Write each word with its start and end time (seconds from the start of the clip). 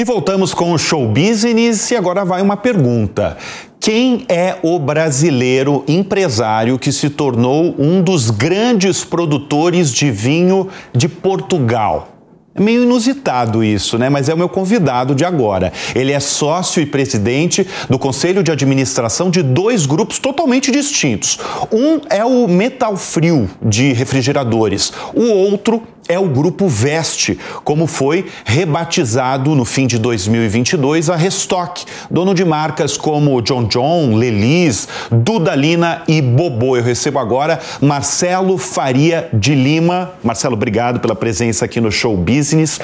E 0.00 0.04
voltamos 0.04 0.54
com 0.54 0.72
o 0.72 0.78
show 0.78 1.06
business 1.06 1.90
e 1.90 1.94
agora 1.94 2.24
vai 2.24 2.40
uma 2.40 2.56
pergunta. 2.56 3.36
Quem 3.78 4.24
é 4.30 4.56
o 4.62 4.78
brasileiro 4.78 5.84
empresário 5.86 6.78
que 6.78 6.90
se 6.90 7.10
tornou 7.10 7.74
um 7.78 8.00
dos 8.00 8.30
grandes 8.30 9.04
produtores 9.04 9.92
de 9.92 10.10
vinho 10.10 10.68
de 10.94 11.06
Portugal? 11.06 12.08
É 12.54 12.60
meio 12.62 12.84
inusitado 12.84 13.62
isso, 13.62 13.98
né? 13.98 14.08
Mas 14.08 14.30
é 14.30 14.34
o 14.34 14.38
meu 14.38 14.48
convidado 14.48 15.14
de 15.14 15.22
agora. 15.22 15.70
Ele 15.94 16.12
é 16.12 16.18
sócio 16.18 16.82
e 16.82 16.86
presidente 16.86 17.66
do 17.88 17.98
conselho 17.98 18.42
de 18.42 18.50
administração 18.50 19.30
de 19.30 19.42
dois 19.42 19.84
grupos 19.84 20.18
totalmente 20.18 20.72
distintos. 20.72 21.38
Um 21.70 22.00
é 22.08 22.24
o 22.24 22.48
Metal 22.48 22.96
Frio 22.96 23.50
de 23.62 23.92
refrigeradores, 23.92 24.92
o 25.14 25.28
outro 25.30 25.82
é 26.10 26.18
o 26.18 26.28
Grupo 26.28 26.66
Veste, 26.66 27.38
como 27.62 27.86
foi 27.86 28.26
rebatizado 28.44 29.54
no 29.54 29.64
fim 29.64 29.86
de 29.86 29.96
2022 29.96 31.08
a 31.08 31.14
Restock, 31.14 31.84
dono 32.10 32.34
de 32.34 32.44
marcas 32.44 32.96
como 32.96 33.40
John 33.40 33.68
John, 33.68 34.16
Lelis, 34.16 34.88
Dudalina 35.08 36.02
e 36.08 36.20
Bobô. 36.20 36.76
Eu 36.76 36.82
recebo 36.82 37.20
agora 37.20 37.60
Marcelo 37.80 38.58
Faria 38.58 39.28
de 39.32 39.54
Lima. 39.54 40.10
Marcelo, 40.24 40.54
obrigado 40.54 40.98
pela 40.98 41.14
presença 41.14 41.64
aqui 41.64 41.80
no 41.80 41.92
Show 41.92 42.16
Business. 42.16 42.80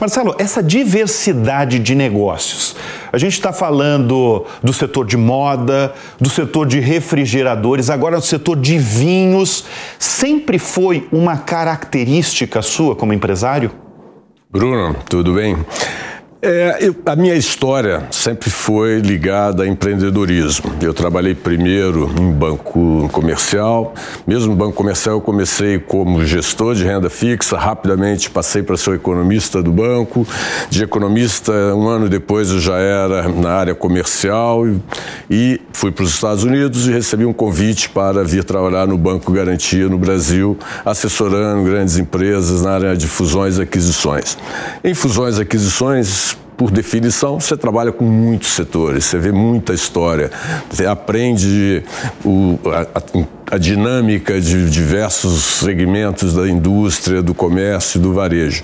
Marcelo, 0.00 0.36
essa 0.38 0.62
diversidade 0.62 1.80
de 1.80 1.96
negócios, 1.96 2.76
a 3.12 3.18
gente 3.18 3.32
está 3.32 3.52
falando 3.52 4.44
do 4.62 4.72
setor 4.72 5.06
de 5.06 5.16
moda, 5.16 5.94
do 6.20 6.28
setor 6.28 6.66
de 6.66 6.80
refrigeradores, 6.80 7.90
agora 7.90 8.16
do 8.16 8.24
setor 8.24 8.56
de 8.56 8.78
vinhos. 8.78 9.64
Sempre 9.98 10.58
foi 10.58 11.08
uma 11.12 11.36
característica 11.36 12.62
sua 12.62 12.94
como 12.94 13.12
empresário? 13.12 13.70
Bruno, 14.50 14.96
tudo 15.08 15.34
bem? 15.34 15.56
É, 16.40 16.78
eu, 16.80 16.94
a 17.04 17.16
minha 17.16 17.34
história 17.34 18.06
sempre 18.12 18.48
foi 18.48 19.00
ligada 19.00 19.64
a 19.64 19.66
empreendedorismo. 19.66 20.72
Eu 20.80 20.94
trabalhei 20.94 21.34
primeiro 21.34 22.08
em 22.16 22.30
banco 22.30 23.08
comercial. 23.10 23.92
Mesmo 24.24 24.54
banco 24.54 24.74
comercial, 24.74 25.16
eu 25.16 25.20
comecei 25.20 25.80
como 25.80 26.24
gestor 26.24 26.76
de 26.76 26.84
renda 26.84 27.10
fixa. 27.10 27.58
Rapidamente 27.58 28.30
passei 28.30 28.62
para 28.62 28.76
ser 28.76 28.94
economista 28.94 29.60
do 29.60 29.72
banco. 29.72 30.24
De 30.70 30.84
economista, 30.84 31.52
um 31.74 31.88
ano 31.88 32.08
depois, 32.08 32.50
eu 32.50 32.60
já 32.60 32.78
era 32.78 33.28
na 33.28 33.50
área 33.50 33.74
comercial 33.74 34.64
e, 34.68 34.80
e 35.28 35.60
fui 35.72 35.90
para 35.90 36.04
os 36.04 36.14
Estados 36.14 36.44
Unidos 36.44 36.86
e 36.86 36.92
recebi 36.92 37.24
um 37.24 37.32
convite 37.32 37.88
para 37.88 38.22
vir 38.22 38.44
trabalhar 38.44 38.86
no 38.86 38.96
Banco 38.96 39.32
Garantia 39.32 39.88
no 39.88 39.98
Brasil, 39.98 40.56
assessorando 40.84 41.64
grandes 41.64 41.98
empresas 41.98 42.62
na 42.62 42.70
área 42.70 42.96
de 42.96 43.08
fusões 43.08 43.58
e 43.58 43.62
aquisições. 43.62 44.38
Em 44.84 44.94
fusões 44.94 45.38
e 45.38 45.42
aquisições, 45.42 46.27
por 46.58 46.72
definição, 46.72 47.38
você 47.38 47.56
trabalha 47.56 47.92
com 47.92 48.04
muitos 48.04 48.50
setores, 48.50 49.04
você 49.04 49.16
vê 49.16 49.30
muita 49.30 49.72
história, 49.72 50.28
você 50.68 50.84
aprende 50.86 51.84
o, 52.24 52.58
a, 52.66 52.98
a, 52.98 53.24
a 53.50 53.56
dinâmica 53.56 54.40
de 54.40 54.68
diversos 54.68 55.42
segmentos 55.42 56.34
da 56.34 56.48
indústria, 56.48 57.22
do 57.22 57.34
comércio 57.34 57.98
e 57.98 58.02
do 58.02 58.12
varejo. 58.12 58.62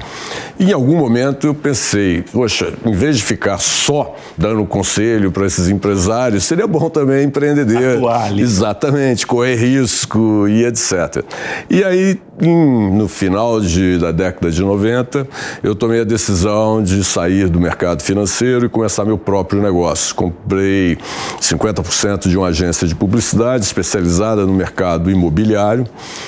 E 0.59 0.71
em 0.71 0.73
algum 0.73 0.97
momento 0.97 1.47
eu 1.47 1.55
pensei, 1.55 2.23
poxa, 2.23 2.73
em 2.85 2.93
vez 2.93 3.17
de 3.17 3.23
ficar 3.23 3.59
só 3.59 4.15
dando 4.37 4.65
conselho 4.67 5.33
para 5.33 5.47
esses 5.47 5.69
empresários, 5.69 6.45
seria 6.45 6.67
bom 6.67 6.91
também 6.91 7.25
empreender. 7.25 7.97
Atuar. 7.97 8.39
Exatamente, 8.39 9.27
correr 9.27 9.57
risco 9.57 10.47
e 10.49 10.65
etc. 10.65 11.25
E 11.71 11.83
aí, 11.83 12.21
no 12.41 13.09
final 13.09 13.61
de, 13.61 13.99
da 13.99 14.13
década 14.13 14.51
de 14.51 14.61
90, 14.61 15.27
eu 15.63 15.75
tomei 15.75 16.01
a 16.01 16.05
decisão 16.05 16.83
de 16.83 17.03
sair 17.03 17.49
do 17.49 17.61
mercado 17.61 18.03
financeiro 18.03 18.67
e 18.67 18.69
começar 18.69 19.05
meu 19.05 19.17
próprio 19.17 19.63
negócio. 19.63 20.15
Comprei 20.15 20.99
50% 21.41 22.29
de 22.29 22.37
uma 22.37 22.49
agência 22.49 22.87
de 22.87 22.95
publicidade 22.95 23.65
especializada 23.65 24.45
no 24.45 24.53
mercado 24.53 24.74
mercado 24.75 25.09
imobiliário. 25.09 25.87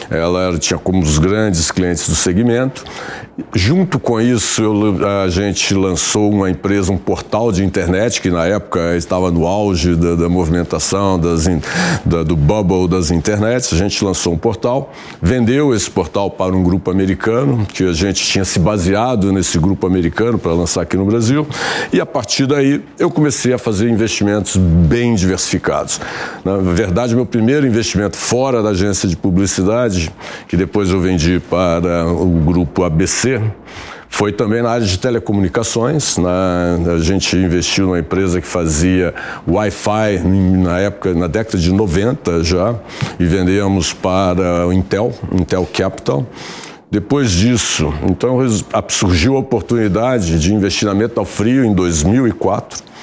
Ela 0.09 0.57
tinha 0.59 0.79
como 0.79 1.03
os 1.03 1.19
grandes 1.19 1.73
clientes 1.73 2.09
do 2.09 2.15
segmento. 2.15 2.85
Junto 3.55 3.99
com 3.99 4.19
isso, 4.19 4.63
eu, 4.63 5.07
a 5.25 5.29
gente 5.29 5.75
lançou 5.75 6.31
uma 6.31 6.49
empresa, 6.49 6.91
um 6.91 6.97
portal 6.97 7.53
de 7.53 7.63
internet, 7.63 8.23
que 8.23 8.31
na 8.31 8.47
época 8.47 8.97
estava 8.97 9.31
no 9.31 9.47
auge 9.47 9.95
da, 9.95 10.15
da 10.15 10.29
movimentação 10.29 11.19
das, 11.19 11.47
da, 12.05 12.23
do 12.23 12.35
bubble 12.35 12.89
das 12.89 13.11
internets. 13.11 13.73
A 13.75 13.77
gente 13.77 14.03
lançou 14.03 14.33
um 14.33 14.39
portal, 14.39 14.91
vendeu 15.21 15.75
esse 15.75 15.91
portal 15.91 16.31
para 16.31 16.57
um 16.57 16.63
grupo 16.63 16.91
americano, 16.91 17.67
que 17.67 17.85
a 17.85 17.93
gente 17.93 18.25
tinha 18.25 18.45
se 18.45 18.59
baseado 18.59 19.31
nesse 19.33 19.59
grupo 19.59 19.87
americano 19.87 20.39
para 20.39 20.53
lançar 20.53 20.83
aqui 20.83 20.97
no 20.97 21.05
Brasil. 21.05 21.47
E 21.93 22.01
a 22.01 22.07
partir 22.07 22.47
daí, 22.47 22.83
eu 22.99 23.11
comecei 23.11 23.53
a 23.53 23.59
fazer 23.59 23.91
investimentos 23.91 24.57
bem 24.57 25.15
diversificados. 25.15 26.01
Na 26.43 26.57
verdade, 26.57 27.15
meu 27.15 27.27
primeiro 27.27 27.67
investimento 27.67 28.17
fora 28.17 28.36
da 28.63 28.71
agência 28.71 29.09
de 29.09 29.17
publicidade, 29.17 30.13
que 30.47 30.57
depois 30.57 30.91
eu 30.91 31.01
vendi 31.01 31.41
para 31.41 32.07
o 32.07 32.29
grupo 32.41 32.85
ABC, 32.85 33.41
foi 34.09 34.33
também 34.33 34.63
na 34.63 34.71
área 34.71 34.87
de 34.87 34.99
telecomunicações. 34.99 36.17
Na, 36.17 36.95
a 36.95 36.99
gente 36.99 37.37
investiu 37.37 37.87
numa 37.87 37.99
empresa 37.99 38.41
que 38.41 38.47
fazia 38.47 39.15
Wi-Fi 39.47 40.19
na 40.19 40.79
época, 40.79 41.15
na 41.15 41.27
década 41.27 41.59
de 41.59 41.73
90 41.73 42.45
já, 42.45 42.75
e 43.19 43.25
vendemos 43.25 43.93
para 43.93 44.67
o 44.67 44.73
Intel, 44.73 45.13
Intel 45.33 45.67
Capital. 45.73 46.27
Depois 46.91 47.31
disso, 47.31 47.93
então 48.09 48.39
surgiu 48.89 49.37
a 49.37 49.41
oportunidade 49.41 50.39
de 50.39 50.55
investir 50.55 50.87
na 50.87 50.95
Metal 50.95 51.25
Frio 51.25 51.65
em 51.65 51.75
2004 51.75 52.83
é, 52.83 52.96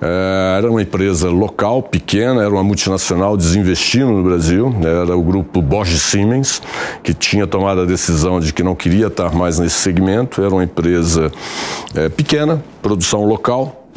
era 0.00 0.70
uma 0.70 0.80
empresa 0.80 1.28
local, 1.28 1.82
pequena, 1.82 2.42
era 2.42 2.50
uma 2.50 2.62
multinacional 2.62 3.36
desinvestindo 3.36 4.12
no 4.12 4.22
Brasil, 4.22 4.74
era 4.82 5.16
o 5.16 5.22
grupo 5.22 5.60
Bosch 5.60 5.98
Siemens, 5.98 6.62
que 7.02 7.12
tinha 7.12 7.46
tomado 7.46 7.80
a 7.80 7.84
decisão 7.84 8.38
de 8.38 8.52
que 8.52 8.62
não 8.62 8.74
queria 8.74 9.08
estar 9.08 9.34
mais 9.34 9.58
nesse 9.58 9.76
segmento, 9.76 10.42
era 10.42 10.54
uma 10.54 10.64
empresa 10.64 11.32
é, 11.94 12.08
pequena, 12.08 12.62
produção 12.80 13.24
local, 13.24 13.88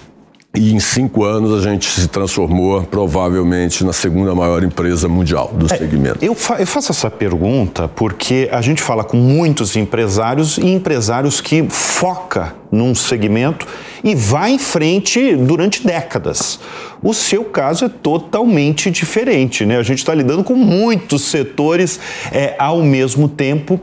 e 0.53 0.73
em 0.73 0.79
cinco 0.81 1.23
anos 1.23 1.57
a 1.57 1.69
gente 1.69 1.85
se 1.85 2.07
transformou 2.09 2.83
provavelmente 2.83 3.85
na 3.85 3.93
segunda 3.93 4.35
maior 4.35 4.63
empresa 4.63 5.07
mundial 5.07 5.49
do 5.53 5.73
é, 5.73 5.77
segmento. 5.77 6.17
Eu, 6.21 6.35
fa 6.35 6.55
eu, 6.59 6.67
faço 6.67 6.91
essa 6.91 7.09
pergunta 7.09 7.87
porque 7.87 8.49
a 8.51 8.61
gente 8.61 8.81
fala 8.81 9.03
com 9.03 9.15
muitos 9.15 9.77
empresários 9.77 10.57
e 10.57 10.67
empresários 10.67 11.39
que 11.39 11.65
foca 11.69 12.53
num 12.69 12.93
segmento 12.93 13.65
e 14.03 14.15
vai 14.15 14.51
em 14.51 14.59
frente 14.59 15.35
durante 15.35 15.85
décadas. 15.85 16.59
O 17.01 17.13
seu 17.13 17.43
caso 17.43 17.85
é 17.85 17.89
totalmente 17.89 18.91
diferente, 18.91 19.65
né? 19.65 19.77
A 19.77 19.83
gente 19.83 19.99
está 19.99 20.13
lidando 20.13 20.43
com 20.43 20.55
muitos 20.55 21.23
setores 21.23 21.99
é, 22.31 22.55
ao 22.57 22.83
mesmo 22.83 23.27
tempo. 23.27 23.79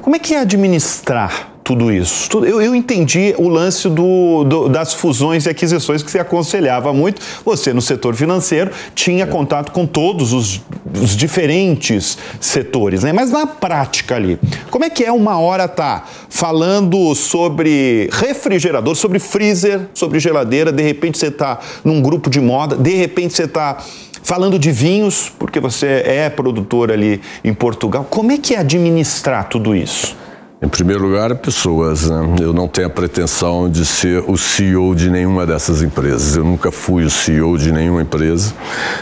Como 0.00 0.16
é 0.16 0.18
que 0.18 0.34
é 0.34 0.40
administrar 0.40 1.57
tudo 1.68 1.92
isso. 1.92 2.30
Eu, 2.46 2.62
eu 2.62 2.74
entendi 2.74 3.34
o 3.36 3.46
lance 3.46 3.90
do, 3.90 4.42
do, 4.42 4.70
das 4.70 4.94
fusões 4.94 5.44
e 5.44 5.50
aquisições 5.50 6.02
que 6.02 6.10
você 6.10 6.18
aconselhava 6.18 6.94
muito. 6.94 7.20
Você, 7.44 7.74
no 7.74 7.82
setor 7.82 8.14
financeiro, 8.14 8.70
tinha 8.94 9.26
contato 9.26 9.70
com 9.70 9.84
todos 9.84 10.32
os, 10.32 10.62
os 10.98 11.14
diferentes 11.14 12.16
setores, 12.40 13.02
né? 13.02 13.12
Mas 13.12 13.30
na 13.30 13.46
prática 13.46 14.16
ali, 14.16 14.40
como 14.70 14.86
é 14.86 14.88
que 14.88 15.04
é 15.04 15.12
uma 15.12 15.38
hora 15.38 15.68
tá 15.68 16.06
falando 16.30 17.14
sobre 17.14 18.08
refrigerador, 18.12 18.94
sobre 18.94 19.18
freezer, 19.18 19.90
sobre 19.92 20.18
geladeira, 20.18 20.72
de 20.72 20.82
repente 20.82 21.18
você 21.18 21.26
está 21.26 21.58
num 21.84 22.00
grupo 22.00 22.30
de 22.30 22.40
moda, 22.40 22.76
de 22.76 22.94
repente 22.94 23.34
você 23.34 23.44
está 23.44 23.76
falando 24.22 24.58
de 24.58 24.72
vinhos, 24.72 25.30
porque 25.38 25.60
você 25.60 26.02
é 26.06 26.30
produtor 26.30 26.90
ali 26.90 27.20
em 27.44 27.52
Portugal. 27.52 28.06
Como 28.08 28.32
é 28.32 28.38
que 28.38 28.54
é 28.54 28.58
administrar 28.58 29.50
tudo 29.50 29.76
isso? 29.76 30.16
Em 30.60 30.68
primeiro 30.68 31.06
lugar, 31.06 31.36
pessoas. 31.36 32.10
Né? 32.10 32.36
Eu 32.40 32.52
não 32.52 32.66
tenho 32.66 32.88
a 32.88 32.90
pretensão 32.90 33.70
de 33.70 33.86
ser 33.86 34.24
o 34.26 34.36
CEO 34.36 34.92
de 34.92 35.08
nenhuma 35.08 35.46
dessas 35.46 35.82
empresas. 35.82 36.36
Eu 36.36 36.44
nunca 36.44 36.72
fui 36.72 37.04
o 37.04 37.10
CEO 37.10 37.56
de 37.56 37.70
nenhuma 37.70 38.02
empresa. 38.02 38.52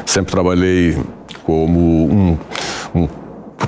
Sempre 0.05 0.33
trabalhei 0.33 0.99
como 1.45 1.81
um, 1.81 2.39
um 2.95 3.09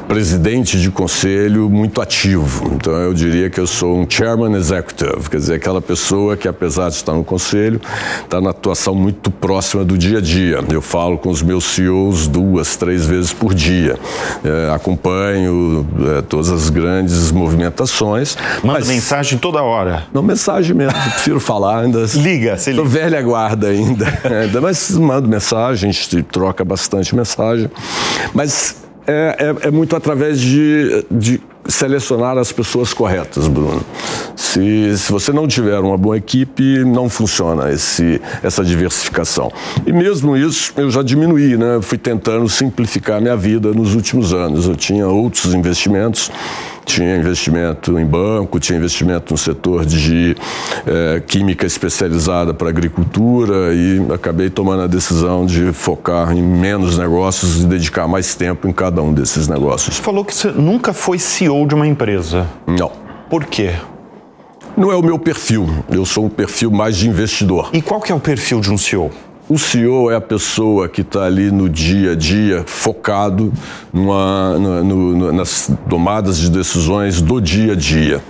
presidente 0.06 0.80
de 0.80 0.90
conselho 0.90 1.68
muito 1.70 2.00
ativo. 2.00 2.72
Então 2.74 2.92
eu 2.94 3.14
diria 3.14 3.48
que 3.48 3.60
eu 3.60 3.66
sou 3.66 3.98
um 3.98 4.06
chairman 4.08 4.54
executive, 4.54 5.28
quer 5.30 5.36
dizer, 5.38 5.54
aquela 5.54 5.80
pessoa 5.80 6.36
que 6.36 6.48
apesar 6.48 6.88
de 6.88 6.96
estar 6.96 7.12
no 7.12 7.24
conselho, 7.24 7.80
está 8.22 8.40
na 8.40 8.50
atuação 8.50 8.94
muito 8.94 9.30
próxima 9.30 9.84
do 9.84 9.96
dia 9.96 10.18
a 10.18 10.20
dia. 10.20 10.64
Eu 10.70 10.82
falo 10.82 11.18
com 11.18 11.30
os 11.30 11.42
meus 11.42 11.64
CEOs 11.64 12.26
duas, 12.26 12.76
três 12.76 13.06
vezes 13.06 13.32
por 13.32 13.54
dia. 13.54 13.98
É, 14.44 14.74
acompanho 14.74 15.86
é, 16.18 16.22
todas 16.22 16.50
as 16.50 16.70
grandes 16.70 17.30
movimentações. 17.30 18.36
Manda 18.62 18.80
mas... 18.80 18.88
mensagem 18.88 19.38
toda 19.38 19.62
hora. 19.62 20.04
Não, 20.12 20.22
mensagem 20.22 20.74
mesmo, 20.74 20.92
prefiro 20.92 21.40
falar 21.40 21.84
ainda. 21.84 22.04
Liga, 22.16 22.56
se 22.56 22.70
liga. 22.70 22.82
Sou 22.82 22.84
velha 22.84 23.20
guarda 23.22 23.68
ainda. 23.68 24.06
ainda 24.24 24.60
mas 24.60 24.90
mando 24.90 25.28
mensagem, 25.28 25.90
a 25.90 25.92
gente 25.92 26.22
troca 26.24 26.64
bastante 26.64 27.14
mensagem. 27.14 27.70
Mas 28.34 28.87
é, 29.08 29.36
é, 29.38 29.68
é 29.68 29.70
muito 29.70 29.96
através 29.96 30.38
de, 30.38 31.04
de 31.10 31.40
selecionar 31.66 32.36
as 32.36 32.52
pessoas 32.52 32.92
corretas, 32.92 33.48
Bruno. 33.48 33.82
Se, 34.36 34.96
se 34.98 35.10
você 35.10 35.32
não 35.32 35.48
tiver 35.48 35.78
uma 35.78 35.96
boa 35.96 36.18
equipe, 36.18 36.84
não 36.84 37.08
funciona 37.08 37.72
esse, 37.72 38.20
essa 38.42 38.62
diversificação. 38.62 39.50
E 39.86 39.92
mesmo 39.92 40.36
isso, 40.36 40.72
eu 40.76 40.90
já 40.90 41.02
diminuí, 41.02 41.56
né? 41.56 41.80
Fui 41.80 41.96
tentando 41.96 42.48
simplificar 42.48 43.20
minha 43.20 43.36
vida 43.36 43.72
nos 43.72 43.94
últimos 43.94 44.34
anos. 44.34 44.66
Eu 44.66 44.76
tinha 44.76 45.08
outros 45.08 45.54
investimentos 45.54 46.30
tinha 46.88 47.16
investimento 47.16 47.98
em 47.98 48.06
banco, 48.06 48.58
tinha 48.58 48.78
investimento 48.78 49.34
no 49.34 49.38
setor 49.38 49.84
de 49.84 50.34
é, 50.86 51.20
química 51.20 51.66
especializada 51.66 52.54
para 52.54 52.70
agricultura 52.70 53.74
e 53.74 54.00
acabei 54.12 54.48
tomando 54.48 54.82
a 54.82 54.86
decisão 54.86 55.44
de 55.44 55.70
focar 55.72 56.32
em 56.32 56.42
menos 56.42 56.96
negócios 56.96 57.62
e 57.62 57.66
dedicar 57.66 58.08
mais 58.08 58.34
tempo 58.34 58.66
em 58.66 58.72
cada 58.72 59.02
um 59.02 59.12
desses 59.12 59.46
negócios. 59.46 59.96
Você 59.96 60.02
falou 60.02 60.24
que 60.24 60.34
você 60.34 60.50
nunca 60.50 60.94
foi 60.94 61.18
CEO 61.18 61.66
de 61.66 61.74
uma 61.74 61.86
empresa. 61.86 62.46
Não. 62.66 62.90
Por 63.28 63.44
quê? 63.44 63.74
Não 64.74 64.90
é 64.90 64.96
o 64.96 65.02
meu 65.02 65.18
perfil. 65.18 65.68
Eu 65.90 66.06
sou 66.06 66.24
um 66.24 66.28
perfil 66.28 66.70
mais 66.70 66.96
de 66.96 67.08
investidor. 67.08 67.68
E 67.72 67.82
qual 67.82 68.00
que 68.00 68.10
é 68.10 68.14
o 68.14 68.20
perfil 68.20 68.60
de 68.60 68.72
um 68.72 68.78
CEO? 68.78 69.10
O 69.48 69.56
CEO 69.58 70.10
é 70.10 70.16
a 70.16 70.20
pessoa 70.20 70.90
que 70.90 71.00
está 71.00 71.24
ali 71.24 71.50
no 71.50 71.70
dia 71.70 72.12
a 72.12 72.14
dia, 72.14 72.64
focado 72.66 73.50
numa, 73.90 74.58
no, 74.58 74.84
no, 74.84 75.32
nas 75.32 75.72
tomadas 75.88 76.36
de 76.36 76.50
decisões 76.50 77.22
do 77.22 77.40
dia 77.40 77.72
a 77.72 77.74
dia. 77.74 78.22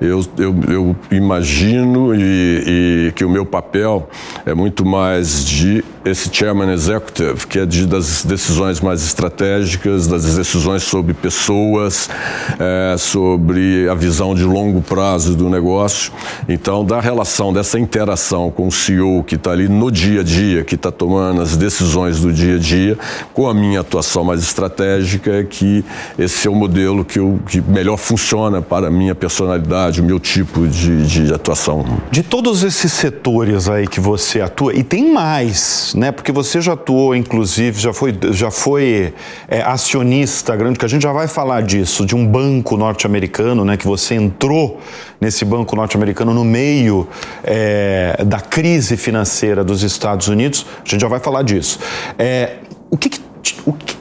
Eu, 0.00 0.26
eu, 0.36 0.54
eu 0.68 0.96
imagino 1.12 2.12
e, 2.12 3.06
e, 3.06 3.12
que 3.12 3.24
o 3.24 3.30
meu 3.30 3.46
papel 3.46 4.08
é 4.44 4.52
muito 4.52 4.84
mais 4.84 5.44
de 5.44 5.84
esse 6.04 6.28
chairman 6.30 6.70
executive, 6.70 7.46
que 7.46 7.60
é 7.60 7.64
de, 7.64 7.86
das 7.86 8.24
decisões 8.24 8.80
mais 8.80 9.02
estratégicas, 9.02 10.06
das 10.06 10.34
decisões 10.34 10.82
sobre 10.82 11.14
pessoas, 11.14 12.10
é, 12.58 12.96
sobre 12.98 13.88
a 13.88 13.94
visão 13.94 14.34
de 14.34 14.42
longo 14.42 14.82
prazo 14.82 15.34
do 15.34 15.48
negócio. 15.48 16.12
Então, 16.48 16.84
da 16.84 17.00
relação, 17.00 17.52
dessa 17.52 17.78
interação 17.78 18.50
com 18.50 18.66
o 18.66 18.72
CEO 18.72 19.22
que 19.22 19.36
está 19.36 19.52
ali 19.52 19.68
no 19.68 19.90
dia 19.90 20.20
a 20.20 20.24
dia, 20.24 20.63
que 20.64 20.74
está 20.74 20.90
tomando 20.90 21.40
as 21.40 21.56
decisões 21.56 22.20
do 22.20 22.32
dia 22.32 22.56
a 22.56 22.58
dia, 22.58 22.98
com 23.32 23.48
a 23.48 23.54
minha 23.54 23.80
atuação 23.80 24.24
mais 24.24 24.42
estratégica, 24.42 25.44
que 25.44 25.84
esse 26.18 26.48
é 26.48 26.50
o 26.50 26.54
modelo 26.54 27.04
que, 27.04 27.18
eu, 27.18 27.38
que 27.46 27.60
melhor 27.60 27.96
funciona 27.96 28.62
para 28.62 28.88
a 28.88 28.90
minha 28.90 29.14
personalidade, 29.14 30.00
o 30.00 30.04
meu 30.04 30.18
tipo 30.18 30.66
de, 30.66 31.06
de 31.06 31.34
atuação. 31.34 31.84
De 32.10 32.22
todos 32.22 32.62
esses 32.62 32.92
setores 32.92 33.68
aí 33.68 33.86
que 33.86 34.00
você 34.00 34.40
atua, 34.40 34.74
e 34.74 34.82
tem 34.82 35.12
mais, 35.12 35.94
né? 35.94 36.10
Porque 36.10 36.32
você 36.32 36.60
já 36.60 36.72
atuou, 36.72 37.14
inclusive, 37.14 37.80
já 37.80 37.92
foi, 37.92 38.16
já 38.32 38.50
foi 38.50 39.14
é, 39.48 39.62
acionista 39.62 40.56
grande, 40.56 40.78
que 40.78 40.84
a 40.84 40.88
gente 40.88 41.02
já 41.02 41.12
vai 41.12 41.28
falar 41.28 41.62
disso, 41.62 42.04
de 42.06 42.14
um 42.14 42.26
banco 42.26 42.76
norte-americano, 42.76 43.64
né? 43.64 43.76
Que 43.76 43.86
você 43.86 44.14
entrou 44.14 44.80
nesse 45.24 45.44
banco 45.44 45.74
norte-americano 45.74 46.34
no 46.34 46.44
meio 46.44 47.08
é, 47.42 48.22
da 48.24 48.40
crise 48.40 48.96
financeira 48.96 49.64
dos 49.64 49.82
Estados 49.82 50.28
Unidos. 50.28 50.66
A 50.84 50.88
gente 50.88 51.00
já 51.00 51.08
vai 51.08 51.18
falar 51.18 51.42
disso. 51.42 51.78
É, 52.18 52.58
o 52.90 52.96
que, 52.96 53.08
que 53.08 53.20
o 53.66 53.72
que 53.72 53.94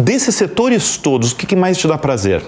desses 0.00 0.34
setores 0.34 0.96
todos, 0.96 1.32
o 1.32 1.36
que, 1.36 1.46
que 1.46 1.56
mais 1.56 1.78
te 1.78 1.86
dá 1.86 1.98
prazer? 1.98 2.42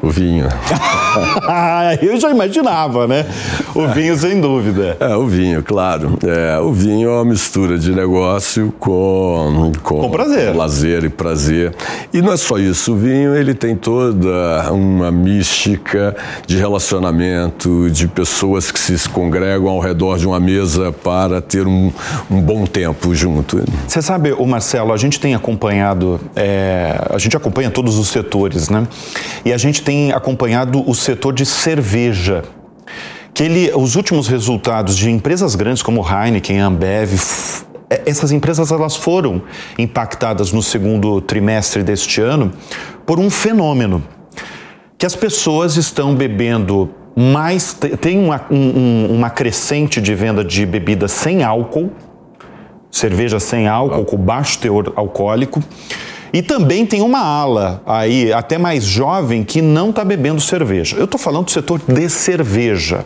O 0.00 0.10
vinho. 0.10 0.46
Eu 2.00 2.20
já 2.20 2.30
imaginava, 2.30 3.06
né? 3.08 3.26
O 3.74 3.88
vinho, 3.88 4.16
sem 4.16 4.40
dúvida. 4.40 4.96
É, 5.00 5.16
o 5.16 5.26
vinho, 5.26 5.62
claro. 5.62 6.16
É, 6.24 6.58
o 6.60 6.72
vinho 6.72 7.08
é 7.08 7.12
uma 7.12 7.24
mistura 7.24 7.76
de 7.76 7.92
negócio 7.92 8.72
com, 8.78 9.72
com, 9.82 10.00
com 10.00 10.10
prazer. 10.10 10.54
lazer 10.54 11.04
e 11.04 11.08
prazer. 11.08 11.74
E 12.12 12.22
não 12.22 12.32
é 12.32 12.36
só 12.36 12.58
isso. 12.58 12.92
O 12.92 12.96
vinho, 12.96 13.34
ele 13.34 13.54
tem 13.54 13.74
toda 13.74 14.70
uma 14.70 15.10
mística 15.10 16.16
de 16.46 16.56
relacionamento, 16.56 17.90
de 17.90 18.06
pessoas 18.06 18.70
que 18.70 18.78
se 18.78 19.08
congregam 19.08 19.68
ao 19.68 19.80
redor 19.80 20.16
de 20.18 20.26
uma 20.26 20.38
mesa 20.38 20.92
para 20.92 21.40
ter 21.40 21.66
um, 21.66 21.92
um 22.30 22.40
bom 22.40 22.66
tempo 22.66 23.14
junto. 23.14 23.62
Você 23.86 24.00
sabe, 24.00 24.32
o 24.32 24.46
Marcelo, 24.46 24.92
a 24.92 24.96
gente 24.96 25.18
tem 25.18 25.34
acompanhado, 25.34 26.20
é, 26.36 26.96
a 27.10 27.18
gente 27.18 27.36
acompanha 27.36 27.70
todos 27.70 27.98
os 27.98 28.08
setores, 28.08 28.68
né? 28.68 28.86
E 29.44 29.52
a 29.52 29.58
gente 29.58 29.82
tem 29.88 30.12
acompanhado 30.12 30.84
o 30.86 30.94
setor 30.94 31.32
de 31.32 31.46
cerveja. 31.46 32.44
Que 33.32 33.42
ele, 33.42 33.72
os 33.74 33.96
últimos 33.96 34.28
resultados 34.28 34.94
de 34.94 35.10
empresas 35.10 35.54
grandes 35.54 35.82
como 35.82 36.06
Heineken, 36.06 36.58
Ambev, 36.58 37.14
é, 37.88 38.02
essas 38.04 38.30
empresas 38.30 38.70
elas 38.70 38.96
foram 38.96 39.40
impactadas 39.78 40.52
no 40.52 40.62
segundo 40.62 41.22
trimestre 41.22 41.82
deste 41.82 42.20
ano 42.20 42.52
por 43.06 43.18
um 43.18 43.30
fenômeno 43.30 44.04
que 44.98 45.06
as 45.06 45.16
pessoas 45.16 45.78
estão 45.78 46.14
bebendo 46.14 46.90
mais 47.16 47.72
tem 47.98 48.18
uma, 48.18 48.44
um, 48.50 49.06
uma 49.06 49.30
crescente 49.30 50.02
de 50.02 50.14
venda 50.14 50.44
de 50.44 50.66
bebidas 50.66 51.12
sem 51.12 51.42
álcool, 51.42 51.90
cerveja 52.90 53.40
sem 53.40 53.66
álcool, 53.66 54.04
com 54.04 54.18
baixo 54.18 54.58
teor 54.58 54.92
alcoólico, 54.96 55.62
e 56.32 56.42
também 56.42 56.84
tem 56.84 57.02
uma 57.02 57.20
ala 57.20 57.82
aí, 57.86 58.32
até 58.32 58.58
mais 58.58 58.84
jovem, 58.84 59.44
que 59.44 59.62
não 59.62 59.90
está 59.90 60.04
bebendo 60.04 60.40
cerveja. 60.40 60.96
Eu 60.96 61.04
estou 61.04 61.18
falando 61.18 61.46
do 61.46 61.50
setor 61.50 61.80
de 61.86 62.08
cerveja. 62.08 63.04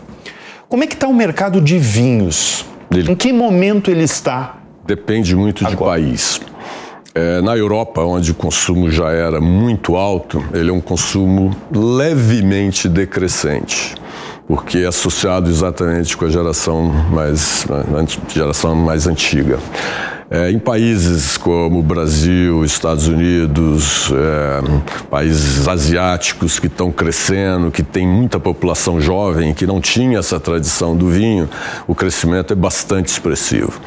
Como 0.68 0.82
é 0.84 0.86
que 0.86 0.94
está 0.94 1.06
o 1.06 1.14
mercado 1.14 1.60
de 1.60 1.78
vinhos? 1.78 2.64
Ele... 2.90 3.12
Em 3.12 3.14
que 3.14 3.32
momento 3.32 3.90
ele 3.90 4.04
está? 4.04 4.56
Depende 4.86 5.36
muito 5.36 5.66
Agora. 5.66 6.00
de 6.00 6.06
país. 6.06 6.40
É, 7.14 7.42
na 7.42 7.54
Europa, 7.54 8.02
onde 8.02 8.30
o 8.30 8.34
consumo 8.34 8.90
já 8.90 9.10
era 9.10 9.38
muito 9.38 9.96
alto, 9.96 10.42
ele 10.54 10.70
é 10.70 10.72
um 10.72 10.80
consumo 10.80 11.54
levemente 11.70 12.88
decrescente, 12.88 13.94
porque 14.48 14.78
é 14.78 14.86
associado 14.86 15.50
exatamente 15.50 16.16
com 16.16 16.24
a 16.24 16.30
geração 16.30 16.84
mais, 17.10 17.66
geração 18.28 18.74
mais 18.74 19.06
antiga. 19.06 19.58
É, 20.34 20.50
em 20.50 20.58
países 20.58 21.36
como 21.36 21.82
Brasil, 21.82 22.64
Estados 22.64 23.06
Unidos, 23.06 24.10
é, 24.10 25.06
países 25.10 25.68
asiáticos 25.68 26.58
que 26.58 26.68
estão 26.68 26.90
crescendo, 26.90 27.70
que 27.70 27.82
tem 27.82 28.08
muita 28.08 28.40
população 28.40 28.98
jovem, 28.98 29.52
que 29.52 29.66
não 29.66 29.78
tinha 29.78 30.18
essa 30.18 30.40
tradição 30.40 30.96
do 30.96 31.10
vinho, 31.10 31.50
o 31.86 31.94
crescimento 31.94 32.50
é 32.50 32.56
bastante 32.56 33.08
expressivo. 33.08 33.78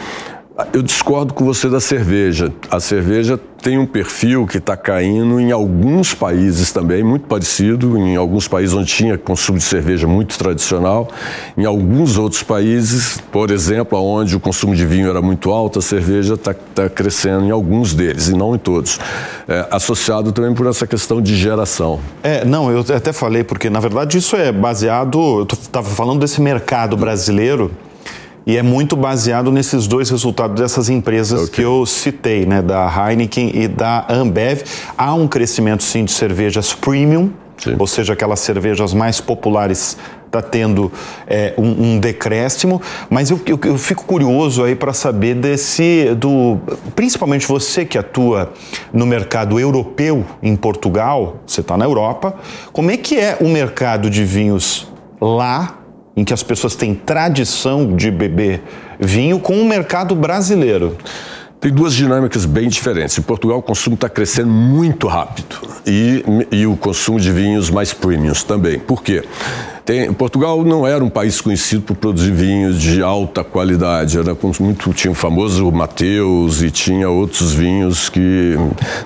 Eu 0.72 0.82
discordo 0.82 1.34
com 1.34 1.44
você 1.44 1.68
da 1.68 1.82
cerveja. 1.82 2.50
A 2.72 2.80
cerveja 2.80 3.38
tem 3.62 3.78
um 3.78 3.86
perfil 3.86 4.48
que 4.48 4.58
está 4.58 4.78
caindo 4.78 5.38
em 5.38 5.52
alguns 5.52 6.14
países 6.14 6.72
também, 6.72 7.04
muito 7.04 7.28
parecido, 7.28 7.98
em 7.98 8.16
alguns 8.16 8.48
países 8.48 8.74
onde 8.74 8.88
tinha 8.88 9.18
consumo 9.18 9.58
de 9.58 9.66
cerveja 9.66 10.08
muito 10.08 10.38
tradicional, 10.38 11.10
em 11.58 11.66
alguns 11.66 12.18
outros 12.18 12.42
países, 12.42 13.20
por 13.34 13.52
exemplo, 13.52 14.00
onde 14.00 14.38
o 14.38 14.40
consumo 14.40 14.74
de 14.74 14.86
vinho 14.86 15.10
era 15.10 15.22
muito 15.22 15.52
alto, 15.52 15.80
a 15.80 15.82
cerveja 15.82 16.36
está 16.36 16.54
tá 16.54 16.88
crescendo 16.88 17.44
em 17.46 17.52
alguns 17.52 17.94
deles, 17.94 18.30
e 18.30 18.34
não 18.34 18.56
em 18.56 18.60
todos. 18.60 18.98
É, 19.50 19.68
associado 19.72 20.32
também 20.32 20.54
por 20.54 20.68
essa 20.68 20.88
questão 20.88 21.22
de 21.22 21.36
geração. 21.36 22.00
É, 22.24 22.46
não, 22.46 22.72
eu 22.72 22.80
até 22.96 23.12
falei, 23.12 23.44
porque 23.44 23.70
na 23.70 23.82
verdade 23.82 24.20
isso 24.20 24.38
é 24.38 24.54
baseado, 24.54 25.20
eu 25.20 25.48
estava 25.52 25.90
falando 25.90 26.22
desse 26.22 26.40
mercado 26.40 26.96
brasileiro 26.96 27.72
e 28.46 28.58
é 28.58 28.62
muito 28.62 28.96
baseado 28.96 29.52
nesses 29.52 29.88
dois 29.88 30.10
resultados 30.10 30.60
dessas 30.60 30.90
empresas 30.90 31.44
okay. 31.44 31.56
que 31.56 31.62
eu 31.62 31.86
citei, 31.86 32.46
né, 32.46 32.62
da 32.62 32.88
Heineken 32.88 33.52
e 33.54 33.68
da 33.68 34.06
Ambev. 34.10 34.62
Há 34.98 35.14
um 35.14 35.28
crescimento 35.28 35.84
sim 35.84 36.06
de 36.06 36.12
cervejas 36.12 36.74
premium, 36.74 37.32
sim. 37.58 37.76
ou 37.80 37.88
seja, 37.88 38.14
aquelas 38.14 38.40
cervejas 38.40 38.94
mais 38.94 39.20
populares 39.20 39.98
está 40.26 40.42
tendo 40.42 40.92
é, 41.28 41.54
um, 41.58 41.94
um, 41.94 42.00
decréscimo, 42.00 42.82
mas 43.10 43.32
eu, 43.32 43.40
eu, 43.46 43.58
eu 43.64 43.78
fico 43.78 44.04
curioso 44.04 44.64
aí 44.64 44.76
para 44.76 44.92
saber 44.92 45.36
desse, 45.36 46.14
do, 46.16 46.58
principalmente 46.94 47.48
você 47.48 47.86
que 47.86 47.98
atua 47.98 48.52
no 48.92 49.06
mercado 49.06 49.60
europeu 49.60 50.26
em 50.44 50.56
Portugal, 50.56 51.38
você 51.48 51.62
está 51.62 51.78
na 51.78 51.86
Europa, 51.86 52.36
como 52.74 52.92
é 52.92 52.98
que 52.98 53.18
é 53.18 53.38
o 53.40 53.48
mercado 53.48 54.10
de 54.10 54.26
vinhos 54.26 54.88
lá 55.22 55.85
em 56.16 56.24
que 56.24 56.34
as 56.34 56.44
pessoas 56.44 56.76
têm 56.76 56.96
tradição 56.96 57.96
de 57.96 58.10
beber 58.10 58.62
vinho 59.00 59.40
com 59.40 59.62
o 59.62 59.66
mercado 59.66 60.16
brasileiro? 60.16 60.98
Tem 61.60 61.72
duas 61.72 61.94
dinâmicas 61.94 62.46
bem 62.46 62.70
diferentes. 62.70 63.18
Em 63.18 63.22
Portugal, 63.22 63.58
o 63.58 63.62
consumo 63.62 63.96
está 63.96 64.08
crescendo 64.08 64.50
muito 64.50 65.08
rápido 65.08 65.56
e, 65.86 66.24
e 66.52 66.68
o 66.68 66.78
consumo 66.78 67.20
de 67.20 67.32
vinhos 67.32 67.70
mais 67.70 67.92
premiums 67.92 68.44
também. 68.44 68.78
Por 68.78 69.02
quê? 69.02 69.24
Tem, 69.86 70.12
Portugal 70.12 70.66
não 70.66 70.88
era 70.88 71.04
um 71.04 71.10
país 71.12 71.40
conhecido 71.40 71.84
por 71.84 71.96
produzir 71.96 72.32
vinhos 72.32 72.82
de 72.82 73.04
alta 73.04 73.44
qualidade. 73.44 74.18
Era 74.18 74.36
muito 74.60 74.92
tinha 74.94 75.12
o 75.12 75.14
famoso 75.14 75.72
Mateus 75.72 76.64
e 76.64 76.72
tinha 76.72 77.08
outros 77.08 77.54
vinhos 77.54 78.10
que 78.10 78.56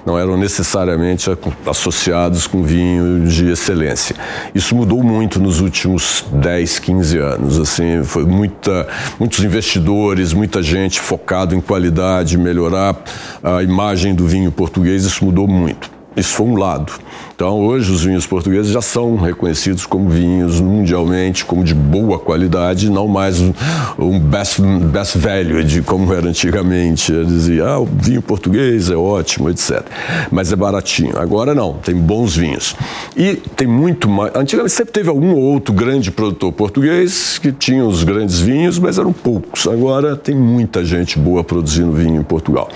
não 0.06 0.18
eram 0.18 0.38
necessariamente 0.38 1.30
associados 1.66 2.48
com 2.48 2.64
vinho 2.64 3.28
de 3.28 3.50
excelência. 3.50 4.16
Isso 4.56 4.74
mudou 4.74 5.04
muito 5.04 5.38
nos 5.38 5.60
últimos 5.60 6.24
10, 6.32 6.80
15 6.80 7.18
anos. 7.18 7.60
Assim, 7.60 8.02
foi 8.06 8.24
muita, 8.24 8.88
muitos 9.20 9.44
investidores, 9.44 10.32
muita 10.32 10.64
gente 10.64 10.98
focado 10.98 11.54
em 11.54 11.60
qualidade, 11.60 12.38
melhorar 12.38 12.96
a 13.44 13.62
imagem 13.62 14.16
do 14.16 14.26
vinho 14.26 14.50
português. 14.50 15.04
Isso 15.04 15.26
mudou 15.26 15.46
muito. 15.46 15.92
Isso 16.16 16.34
foi 16.34 16.48
um 16.48 16.56
lado. 16.56 16.94
Então, 17.40 17.58
hoje, 17.62 17.90
os 17.90 18.04
vinhos 18.04 18.28
portugueses 18.28 18.70
já 18.70 18.82
são 18.82 19.16
reconhecidos 19.16 19.86
como 19.86 20.10
vinhos 20.10 20.60
mundialmente, 20.60 21.46
como 21.46 21.64
de 21.64 21.74
boa 21.74 22.20
qualidade, 22.20 22.90
não 22.90 23.08
mais 23.08 23.40
um, 23.40 24.20
best, 24.20 24.62
best 24.62 25.18
value, 25.18 25.64
de 25.64 25.82
como 25.82 26.14
era 26.14 26.28
antigamente. 26.28 27.14
Eu 27.14 27.24
dizia, 27.24 27.66
ah, 27.66 27.80
o 27.80 27.86
vinho 27.86 28.22
português 28.22 28.90
é 28.90 28.96
ótimo, 28.98 29.50
etc. 29.50 29.82
Mas 30.30 30.52
é 30.52 30.56
baratinho. 30.58 31.18
Agora 31.18 31.56
não, 31.56 31.76
tem 31.76 31.96
bons 31.96 32.36
vinhos. 32.36 32.76
E 33.16 33.36
tem 33.56 33.66
muito 33.66 34.10
mais. 34.10 34.36
Antigamente 34.36 34.74
sempre 34.74 34.92
teve 34.92 35.08
algum 35.08 35.32
ou 35.32 35.40
outro 35.40 35.74
grande 35.74 36.12
produtor 36.12 36.52
português 36.52 37.38
que 37.38 37.54
tinha 37.54 37.86
os 37.86 38.04
grandes 38.04 38.42
vinhos, 38.42 38.78
mas 38.78 39.00
eram 39.00 39.14
poucos. 39.14 39.66
Agora 39.66 40.18
tem 40.18 40.36
muita 40.36 40.84
gente 40.84 41.18
boa 41.18 41.42
produzindo 41.42 41.94
vinho 41.94 42.20
em 42.20 42.24
Portugal. 42.24 42.68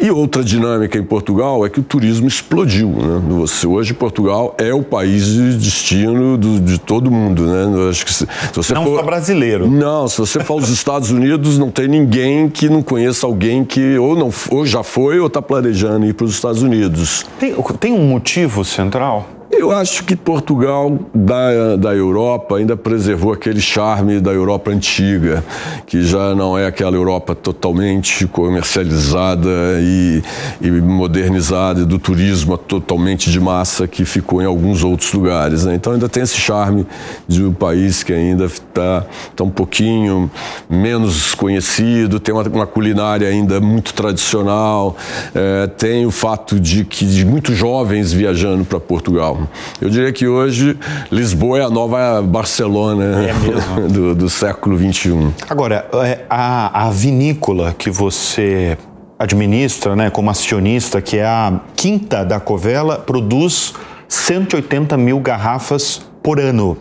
E 0.00 0.12
outra 0.12 0.44
dinâmica 0.44 0.96
em 0.96 1.02
Portugal 1.02 1.66
é 1.66 1.68
que 1.68 1.80
o 1.80 1.82
turismo 1.82 2.28
explodiu. 2.28 2.88
Né? 2.88 3.20
Você 3.30 3.66
hoje 3.78 3.94
Portugal 3.94 4.54
é 4.58 4.74
o 4.74 4.82
país 4.82 5.26
de 5.26 5.56
destino 5.56 6.36
do, 6.36 6.60
de 6.60 6.78
todo 6.78 7.10
mundo, 7.10 7.46
né? 7.46 7.88
Acho 7.88 8.04
que 8.04 8.12
se, 8.12 8.26
se 8.26 8.54
você 8.54 8.74
não 8.74 8.84
for, 8.84 8.98
só 8.98 9.02
brasileiro. 9.02 9.70
Não, 9.70 10.08
se 10.08 10.18
você 10.18 10.40
for 10.40 10.54
aos 10.54 10.68
Estados 10.68 11.10
Unidos, 11.10 11.58
não 11.58 11.70
tem 11.70 11.88
ninguém 11.88 12.48
que 12.48 12.68
não 12.68 12.82
conheça 12.82 13.26
alguém 13.26 13.64
que 13.64 13.96
ou 13.98 14.16
não 14.16 14.30
ou 14.50 14.66
já 14.66 14.82
foi 14.82 15.20
ou 15.20 15.28
está 15.28 15.40
planejando 15.40 16.06
ir 16.06 16.14
para 16.14 16.24
os 16.24 16.34
Estados 16.34 16.62
Unidos. 16.62 17.24
Tem, 17.38 17.54
tem 17.78 17.92
um 17.92 18.06
motivo 18.06 18.64
central? 18.64 19.37
Eu 19.58 19.72
acho 19.72 20.04
que 20.04 20.14
Portugal 20.14 21.00
da, 21.12 21.74
da 21.74 21.92
Europa 21.92 22.58
ainda 22.58 22.76
preservou 22.76 23.32
aquele 23.32 23.60
charme 23.60 24.20
da 24.20 24.30
Europa 24.30 24.70
antiga, 24.70 25.44
que 25.84 26.00
já 26.04 26.32
não 26.32 26.56
é 26.56 26.64
aquela 26.64 26.94
Europa 26.94 27.34
totalmente 27.34 28.24
comercializada 28.28 29.50
e, 29.80 30.22
e 30.60 30.70
modernizada, 30.70 31.84
do 31.84 31.98
turismo 31.98 32.56
totalmente 32.56 33.32
de 33.32 33.40
massa 33.40 33.88
que 33.88 34.04
ficou 34.04 34.40
em 34.40 34.44
alguns 34.44 34.84
outros 34.84 35.12
lugares. 35.12 35.64
Né? 35.64 35.74
Então 35.74 35.92
ainda 35.92 36.08
tem 36.08 36.22
esse 36.22 36.36
charme 36.36 36.86
de 37.26 37.44
um 37.44 37.52
país 37.52 38.04
que 38.04 38.12
ainda 38.12 38.44
está 38.44 39.06
tá 39.34 39.42
um 39.42 39.50
pouquinho 39.50 40.30
menos 40.70 41.34
conhecido, 41.34 42.20
tem 42.20 42.32
uma, 42.32 42.44
uma 42.44 42.66
culinária 42.66 43.26
ainda 43.26 43.60
muito 43.60 43.92
tradicional, 43.92 44.96
é, 45.34 45.66
tem 45.66 46.06
o 46.06 46.12
fato 46.12 46.60
de 46.60 46.84
que 46.84 47.04
de 47.04 47.24
muitos 47.24 47.56
jovens 47.56 48.12
viajando 48.12 48.64
para 48.64 48.78
Portugal. 48.78 49.47
Eu 49.80 49.90
diria 49.90 50.12
que 50.12 50.26
hoje 50.26 50.78
Lisboa 51.10 51.58
é 51.58 51.62
a 51.62 51.70
nova 51.70 52.22
Barcelona 52.22 53.04
é 53.24 53.32
do, 53.88 54.14
do, 54.14 54.28
século 54.30 54.76
XXI. 54.76 55.32
Agora, 55.48 55.88
é, 56.04 56.24
a, 56.28 56.86
a 56.86 56.90
vinícola 56.90 57.74
que 57.76 57.90
você 57.90 58.76
administra, 59.18 59.96
né, 59.96 60.10
como 60.10 60.30
acionista, 60.30 61.02
que 61.02 61.16
é 61.16 61.26
a 61.26 61.60
Quinta 61.74 62.24
da 62.24 62.38
Covela, 62.38 62.98
produz 62.98 63.74
180 64.06 64.96
mil 64.96 65.18
garrafas 65.20 66.02
por 66.22 66.38
ano. 66.38 66.76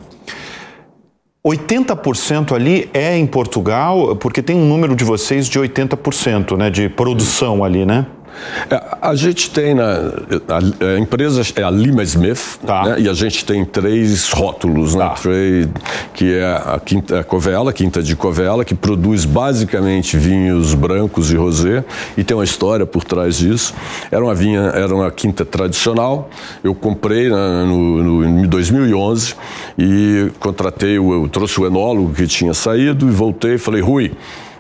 80% 1.46 2.54
ali 2.54 2.90
é 2.94 3.18
em 3.18 3.26
Portugal, 3.26 4.16
porque 4.18 4.42
tem 4.42 4.56
um 4.56 4.68
número 4.68 4.96
de 4.96 5.06
vocês 5.06 5.48
de 5.48 5.58
80%, 5.58 6.58
né, 6.58 6.70
de 6.70 6.90
produção 6.90 7.64
ali, 7.64 7.86
né? 7.86 8.06
É, 8.70 8.98
a 9.02 9.16
gente 9.16 9.50
tem 9.50 9.74
na 9.74 9.84
a, 9.84 10.86
a, 10.96 11.00
empresa 11.00 11.42
é 11.56 11.64
a 11.64 11.70
Lima 11.70 12.04
Smith 12.04 12.60
tá. 12.66 12.84
né, 12.84 12.96
e 13.00 13.10
a 13.10 13.14
gente 13.14 13.46
tem 13.46 13.64
três 13.66 14.30
rótulos, 14.32 14.96
né, 14.96 15.06
tá. 15.06 15.10
três, 15.12 15.68
que 16.14 16.34
é 16.36 16.46
a 16.46 16.80
quinta 16.84 17.20
a 17.20 17.24
Covela, 17.24 17.72
a 17.72 17.74
quinta 17.74 18.02
de 18.02 18.16
Covela, 18.16 18.66
que 18.66 18.76
produz 18.76 19.26
basicamente 19.26 20.18
vinhos 20.18 20.74
brancos 20.74 21.32
e 21.32 21.36
rosé 21.36 21.84
e 22.18 22.24
tem 22.24 22.36
uma 22.36 22.44
história 22.44 22.86
por 22.86 23.04
trás 23.04 23.38
disso. 23.38 23.74
Era 24.12 24.24
uma 24.24 24.36
vinha, 24.36 24.72
era 24.74 24.94
uma 24.94 25.12
quinta 25.12 25.46
tradicional. 25.46 26.30
Eu 26.64 26.74
comprei 26.76 27.30
né, 27.30 27.66
no, 27.66 28.04
no, 28.04 28.42
em 28.44 28.48
2011 28.48 29.36
e 29.78 30.32
contratei, 30.40 31.00
o, 31.00 31.24
eu 31.24 31.30
trouxe 31.30 31.60
o 31.60 31.66
enólogo 31.66 32.14
que 32.14 32.28
tinha 32.28 32.54
saído 32.54 33.08
e 33.08 33.12
voltei 33.12 33.56
e 33.56 33.58
falei, 33.58 33.82
Rui, 33.82 34.12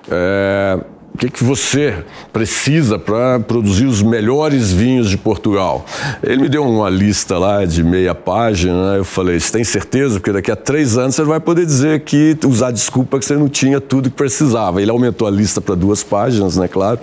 é, 0.10 0.79
o 1.17 1.19
que, 1.19 1.31
que 1.31 1.43
você 1.43 1.95
precisa 2.31 3.00
para 3.00 3.39
produzir 3.39 3.88
os 3.88 4.03
melhores 4.03 4.71
vinhos 4.71 5.09
de 5.09 5.17
Portugal? 5.17 5.83
Ele 6.21 6.43
me 6.43 6.47
deu 6.47 6.63
uma 6.63 6.91
lista 6.91 7.39
lá 7.39 7.65
de 7.65 7.83
meia 7.83 8.13
página, 8.13 8.91
né? 8.91 9.00
eu 9.00 9.03
falei, 9.03 9.39
você 9.39 9.51
tem 9.51 9.63
certeza? 9.63 10.19
Porque 10.19 10.31
daqui 10.31 10.51
a 10.51 10.55
três 10.55 10.95
anos 10.95 11.15
você 11.15 11.24
vai 11.24 11.39
poder 11.39 11.65
dizer 11.65 12.01
que, 12.01 12.38
usar 12.45 12.69
desculpa 12.69 13.17
que 13.17 13.25
você 13.25 13.36
não 13.36 13.50
tinha 13.50 13.81
tudo 13.81 14.12
que 14.12 14.15
precisava. 14.15 14.79
Ele 14.79 14.91
aumentou 14.91 15.27
a 15.27 15.31
lista 15.31 15.59
para 15.59 15.74
duas 15.74 16.03
páginas, 16.03 16.55
né, 16.55 16.67
claro. 16.67 17.00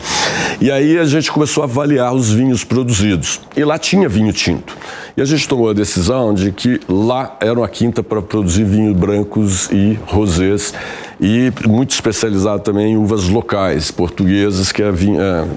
E 0.60 0.70
aí 0.70 0.96
a 0.96 1.04
gente 1.04 1.32
começou 1.32 1.64
a 1.64 1.66
avaliar 1.66 2.14
os 2.14 2.30
vinhos 2.30 2.62
produzidos. 2.62 3.40
E 3.56 3.64
lá 3.64 3.80
tinha 3.80 4.08
vinho 4.08 4.32
tinto. 4.32 4.76
E 5.16 5.22
a 5.22 5.24
gente 5.24 5.48
tomou 5.48 5.70
a 5.70 5.72
decisão 5.72 6.32
de 6.32 6.52
que 6.52 6.80
lá 6.88 7.36
era 7.40 7.58
uma 7.58 7.68
quinta 7.68 8.00
para 8.00 8.22
produzir 8.22 8.62
vinhos 8.62 8.96
brancos 8.96 9.68
e 9.72 9.98
rosés 10.06 10.72
e 11.20 11.52
muito 11.66 11.90
especializado 11.90 12.62
também 12.62 12.92
em 12.92 12.96
uvas 12.96 13.28
locais, 13.28 13.90
portuguesas, 13.90 14.72
que 14.72 14.82
é, 14.82 14.88
é 14.88 15.48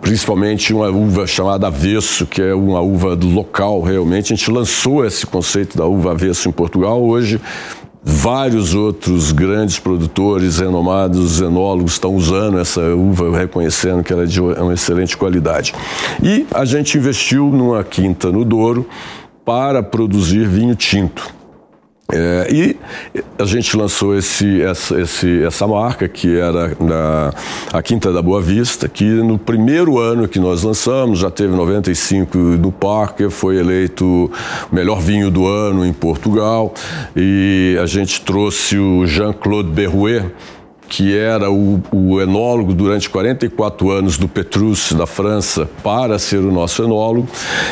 principalmente 0.00 0.72
uma 0.72 0.88
uva 0.88 1.26
chamada 1.26 1.66
avesso, 1.66 2.26
que 2.26 2.40
é 2.40 2.54
uma 2.54 2.80
uva 2.80 3.18
local 3.20 3.82
realmente. 3.82 4.32
A 4.32 4.36
gente 4.36 4.50
lançou 4.50 5.04
esse 5.04 5.26
conceito 5.26 5.76
da 5.76 5.86
uva 5.86 6.12
avesso 6.12 6.48
em 6.48 6.52
Portugal. 6.52 7.02
Hoje, 7.02 7.40
vários 8.08 8.72
outros 8.72 9.32
grandes 9.32 9.80
produtores 9.80 10.60
renomados, 10.60 11.40
enólogos, 11.40 11.94
estão 11.94 12.14
usando 12.14 12.60
essa 12.60 12.80
uva, 12.94 13.36
reconhecendo 13.36 14.04
que 14.04 14.12
ela 14.12 14.22
é 14.22 14.26
de 14.26 14.40
uma 14.40 14.74
excelente 14.74 15.16
qualidade. 15.16 15.74
E 16.22 16.46
a 16.54 16.64
gente 16.64 16.96
investiu 16.96 17.46
numa 17.46 17.82
quinta 17.82 18.30
no 18.30 18.44
Douro 18.44 18.86
para 19.44 19.82
produzir 19.82 20.46
vinho 20.46 20.76
tinto. 20.76 21.35
É, 22.12 22.46
e 22.52 22.76
a 23.36 23.44
gente 23.44 23.76
lançou 23.76 24.16
esse, 24.16 24.62
essa, 24.62 25.00
esse, 25.00 25.42
essa 25.42 25.66
marca, 25.66 26.06
que 26.06 26.38
era 26.38 26.76
na, 26.78 27.32
a 27.72 27.82
Quinta 27.82 28.12
da 28.12 28.22
Boa 28.22 28.40
Vista, 28.40 28.88
que 28.88 29.04
no 29.04 29.36
primeiro 29.36 29.98
ano 29.98 30.28
que 30.28 30.38
nós 30.38 30.62
lançamos, 30.62 31.18
já 31.18 31.30
teve 31.30 31.54
95 31.54 32.38
no 32.38 32.70
Parker, 32.70 33.28
foi 33.28 33.56
eleito 33.56 34.30
o 34.70 34.74
melhor 34.74 35.00
vinho 35.00 35.32
do 35.32 35.48
ano 35.48 35.84
em 35.84 35.92
Portugal, 35.92 36.72
e 37.16 37.76
a 37.82 37.86
gente 37.86 38.20
trouxe 38.20 38.78
o 38.78 39.04
Jean-Claude 39.04 39.70
Berrouet, 39.70 40.26
que 40.88 41.16
era 41.16 41.50
o, 41.50 41.80
o, 41.92 42.20
enólogo 42.20 42.72
durante 42.72 43.08
44 43.10 43.90
anos 43.90 44.18
do 44.18 44.28
Petrus, 44.28 44.92
da 44.92 45.06
França, 45.06 45.68
para 45.82 46.18
ser 46.18 46.38
o 46.38 46.52
nosso 46.52 46.82
enólogo. 46.82 47.28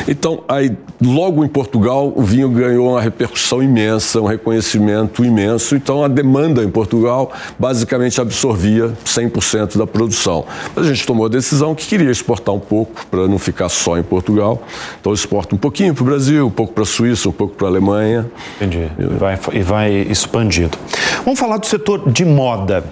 Então, 0.07 0.43
aí, 0.47 0.71
logo 1.01 1.43
em 1.43 1.47
Portugal, 1.47 2.11
o 2.15 2.21
vinho 2.21 2.49
ganhou 2.49 2.91
uma 2.91 3.01
repercussão 3.01 3.63
imensa, 3.63 4.21
um 4.21 4.25
reconhecimento 4.25 5.23
imenso. 5.23 5.75
Então, 5.75 6.03
a 6.03 6.07
demanda 6.07 6.63
em 6.63 6.69
Portugal 6.69 7.31
basicamente 7.57 8.19
absorvia 8.19 8.93
100% 9.05 9.77
da 9.77 9.87
produção. 9.87 10.45
Mas 10.75 10.85
a 10.85 10.93
gente 10.93 11.05
tomou 11.05 11.25
a 11.25 11.29
decisão 11.29 11.73
que 11.73 11.85
queria 11.85 12.11
exportar 12.11 12.53
um 12.53 12.59
pouco, 12.59 13.05
para 13.07 13.27
não 13.27 13.39
ficar 13.39 13.69
só 13.69 13.97
em 13.97 14.03
Portugal. 14.03 14.61
Então, 14.99 15.13
exporta 15.13 15.55
um 15.55 15.57
pouquinho 15.57 15.93
para 15.93 16.03
o 16.03 16.05
Brasil, 16.05 16.47
um 16.47 16.51
pouco 16.51 16.73
para 16.73 16.83
a 16.83 16.87
Suíça, 16.87 17.29
um 17.29 17.31
pouco 17.31 17.55
para 17.55 17.67
a 17.67 17.69
Alemanha. 17.69 18.25
Entendi. 18.57 18.89
E 18.99 19.05
vai, 19.17 19.39
e 19.53 19.61
vai 19.61 19.93
expandindo. 20.09 20.77
Vamos 21.23 21.39
falar 21.39 21.57
do 21.57 21.65
setor 21.65 22.09
de 22.09 22.25
moda. 22.25 22.83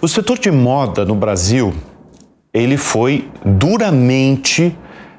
O 0.00 0.08
setor 0.08 0.38
de 0.38 0.50
moda 0.50 1.04
no 1.04 1.14
Brasil, 1.14 1.72
ele 2.52 2.76
foi 2.76 3.28
duramente 3.44 4.76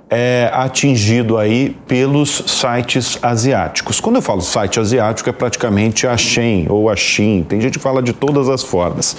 é, 0.10 0.50
atingido 0.54 1.38
aí 1.38 1.76
pelos 1.88 2.44
sites 2.48 3.18
asiáticos. 3.22 4.00
Quando 4.00 4.18
eu 4.18 4.22
falo 4.22 4.42
site 4.42 4.80
asiático, 4.80 5.30
é 5.30 5.34
praticamente 5.34 6.08
a 6.08 6.16
Shein 6.16 6.68
ou 6.70 6.90
a 6.90 6.96
Shein. 6.96 7.44
Tem 7.44 7.60
gente 7.60 7.78
que 7.78 7.84
fala 7.84 8.02
de 8.02 8.14
todas 8.14 8.48
as 8.50 8.64
formas. 8.64 9.18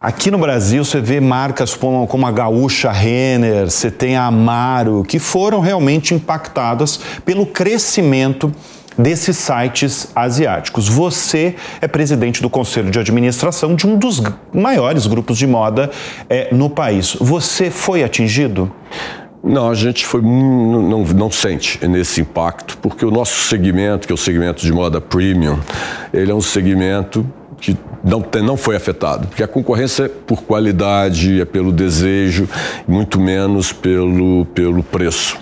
Aqui 0.00 0.30
no 0.30 0.38
Brasil 0.38 0.84
você 0.84 1.00
vê 1.00 1.18
marcas 1.18 1.74
como, 1.74 2.06
como 2.06 2.24
a 2.24 2.30
Gaúcha 2.30 2.92
Renner, 2.92 3.68
você 3.68 3.90
tem 3.90 4.16
a 4.16 4.26
Amaro, 4.26 5.02
que 5.02 5.18
foram 5.18 5.58
realmente 5.58 6.14
impactadas 6.14 7.00
pelo 7.24 7.44
crescimento 7.44 8.52
desses 8.98 9.36
sites 9.36 10.08
asiáticos. 10.14 10.88
Você 10.88 11.54
é 11.80 11.86
presidente 11.86 12.42
do 12.42 12.50
conselho 12.50 12.90
de 12.90 12.98
administração 12.98 13.74
de 13.76 13.86
um 13.86 13.96
dos 13.96 14.20
maiores 14.52 15.06
grupos 15.06 15.38
de 15.38 15.46
moda 15.46 15.90
é, 16.28 16.52
no 16.52 16.68
país. 16.68 17.16
Você 17.20 17.70
foi 17.70 18.02
atingido? 18.02 18.70
Não, 19.42 19.70
a 19.70 19.74
gente 19.74 20.04
foi 20.04 20.20
não, 20.20 21.04
não 21.04 21.30
sente 21.30 21.86
nesse 21.86 22.20
impacto, 22.20 22.76
porque 22.78 23.04
o 23.06 23.10
nosso 23.10 23.48
segmento, 23.48 24.06
que 24.06 24.12
é 24.12 24.14
o 24.14 24.18
segmento 24.18 24.62
de 24.62 24.72
moda 24.72 25.00
premium, 25.00 25.58
ele 26.12 26.32
é 26.32 26.34
um 26.34 26.40
segmento 26.40 27.24
que 27.60 27.76
não, 28.02 28.24
não 28.42 28.56
foi 28.56 28.76
afetado, 28.76 29.26
porque 29.28 29.42
a 29.42 29.48
concorrência 29.48 30.04
é 30.04 30.08
por 30.08 30.42
qualidade, 30.42 31.40
é 31.40 31.44
pelo 31.44 31.72
desejo, 31.72 32.48
muito 32.86 33.20
menos 33.20 33.72
pelo, 33.72 34.44
pelo 34.46 34.82
preço. 34.82 35.38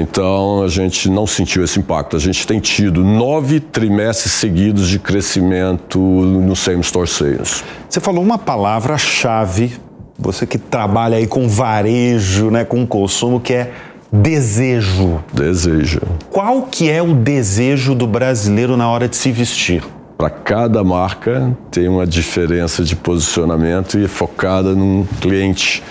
Então 0.00 0.62
a 0.62 0.68
gente 0.68 1.08
não 1.08 1.26
sentiu 1.26 1.64
esse 1.64 1.78
impacto. 1.78 2.16
A 2.16 2.20
gente 2.20 2.46
tem 2.46 2.60
tido 2.60 3.04
nove 3.04 3.60
trimestres 3.60 4.32
seguidos 4.32 4.88
de 4.88 4.98
crescimento 4.98 5.98
no 5.98 6.54
same 6.56 6.80
store 6.80 7.08
sales. 7.08 7.64
Você 7.88 8.00
falou 8.00 8.22
uma 8.22 8.38
palavra-chave, 8.38 9.72
você 10.18 10.46
que 10.46 10.58
trabalha 10.58 11.16
aí 11.16 11.26
com 11.26 11.48
varejo, 11.48 12.50
né, 12.50 12.64
com 12.64 12.86
consumo, 12.86 13.40
que 13.40 13.52
é 13.52 13.72
desejo. 14.12 15.22
Desejo. 15.32 16.00
Qual 16.30 16.62
que 16.62 16.90
é 16.90 17.02
o 17.02 17.14
desejo 17.14 17.94
do 17.94 18.06
brasileiro 18.06 18.76
na 18.76 18.88
hora 18.88 19.08
de 19.08 19.16
se 19.16 19.32
vestir? 19.32 19.82
para 20.16 20.30
cada 20.30 20.84
marca 20.84 21.54
tem 21.70 21.88
uma 21.88 22.06
diferença 22.06 22.82
de 22.84 22.96
posicionamento 22.96 23.98
e 23.98 24.04
é 24.04 24.08
focada 24.08 24.74
num 24.74 25.04
cliente 25.20 25.82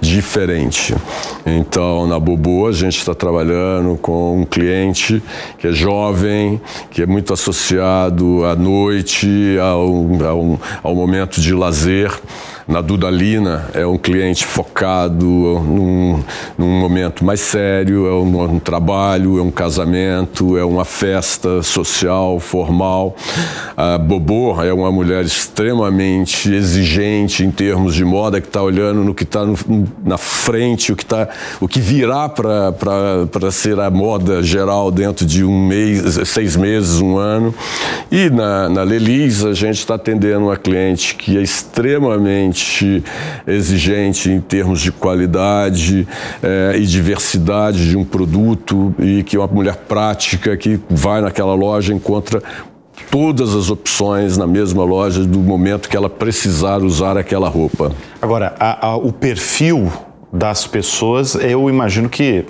diferente. 0.00 0.94
Então, 1.44 2.06
na 2.06 2.18
Bobo, 2.18 2.66
a 2.66 2.72
gente 2.72 2.98
está 2.98 3.14
trabalhando 3.14 3.96
com 3.96 4.40
um 4.40 4.44
cliente 4.44 5.22
que 5.58 5.68
é 5.68 5.72
jovem, 5.72 6.60
que 6.90 7.02
é 7.02 7.06
muito 7.06 7.32
associado 7.32 8.44
à 8.44 8.56
noite, 8.56 9.56
ao, 9.60 9.88
ao, 10.26 10.60
ao 10.82 10.94
momento 10.94 11.40
de 11.40 11.54
lazer 11.54 12.10
na 12.70 12.80
Dudalina 12.80 13.68
é 13.74 13.84
um 13.84 13.98
cliente 13.98 14.46
focado 14.46 15.26
num, 15.26 16.22
num 16.56 16.80
momento 16.80 17.24
mais 17.24 17.40
sério, 17.40 18.06
é 18.06 18.12
um, 18.12 18.54
um, 18.54 18.58
trabalho, 18.60 19.40
é 19.40 19.42
um 19.42 19.50
casamento, 19.50 20.56
é 20.56 20.64
uma 20.64 20.84
festa 20.84 21.64
social, 21.64 22.38
formal. 22.38 23.16
A 23.76 23.98
Bobô 23.98 24.62
é 24.62 24.72
uma 24.72 24.92
mulher 24.92 25.24
extremamente 25.24 26.48
exigente 26.48 27.42
em 27.42 27.50
termos 27.50 27.92
de 27.92 28.04
moda, 28.04 28.40
que 28.40 28.46
está 28.46 28.62
olhando 28.62 29.02
no 29.02 29.14
que 29.14 29.24
está 29.24 29.40
na 30.04 30.16
frente, 30.16 30.92
o 30.92 30.96
que, 30.96 31.04
tá, 31.04 31.28
o 31.60 31.66
que 31.66 31.80
virá 31.80 32.28
para 32.28 33.50
ser 33.50 33.80
a 33.80 33.90
moda 33.90 34.44
geral 34.44 34.92
dentro 34.92 35.26
de 35.26 35.44
um 35.44 35.66
mês, 35.66 36.20
seis 36.28 36.54
meses, 36.54 37.00
um 37.00 37.18
ano. 37.18 37.52
E 38.12 38.30
na, 38.30 38.68
na 38.68 38.84
Lelis, 38.84 39.44
a 39.44 39.54
gente 39.54 39.78
está 39.78 39.96
atendendo 39.96 40.44
uma 40.44 40.56
cliente 40.56 41.16
que 41.16 41.36
é 41.36 41.42
extremamente 41.42 42.59
exigente 43.46 44.30
em 44.30 44.40
termos 44.40 44.80
de 44.80 44.92
qualidade 44.92 46.06
é, 46.42 46.76
e 46.76 46.86
diversidade 46.86 47.90
de 47.90 47.96
um 47.96 48.04
produto 48.04 48.94
e 48.98 49.22
que 49.22 49.36
uma 49.36 49.46
mulher 49.46 49.76
prática 49.76 50.56
que 50.56 50.80
vai 50.88 51.20
naquela 51.20 51.54
loja 51.54 51.92
encontra 51.92 52.42
todas 53.10 53.54
as 53.54 53.70
opções 53.70 54.36
na 54.36 54.46
mesma 54.46 54.84
loja 54.84 55.24
do 55.24 55.40
momento 55.40 55.88
que 55.88 55.96
ela 55.96 56.08
precisar 56.08 56.82
usar 56.82 57.16
aquela 57.16 57.48
roupa. 57.48 57.92
Agora, 58.20 58.54
a, 58.58 58.88
a, 58.88 58.96
o 58.96 59.12
perfil 59.12 59.90
das 60.32 60.66
pessoas, 60.66 61.34
eu 61.34 61.68
imagino 61.68 62.08
que 62.08 62.44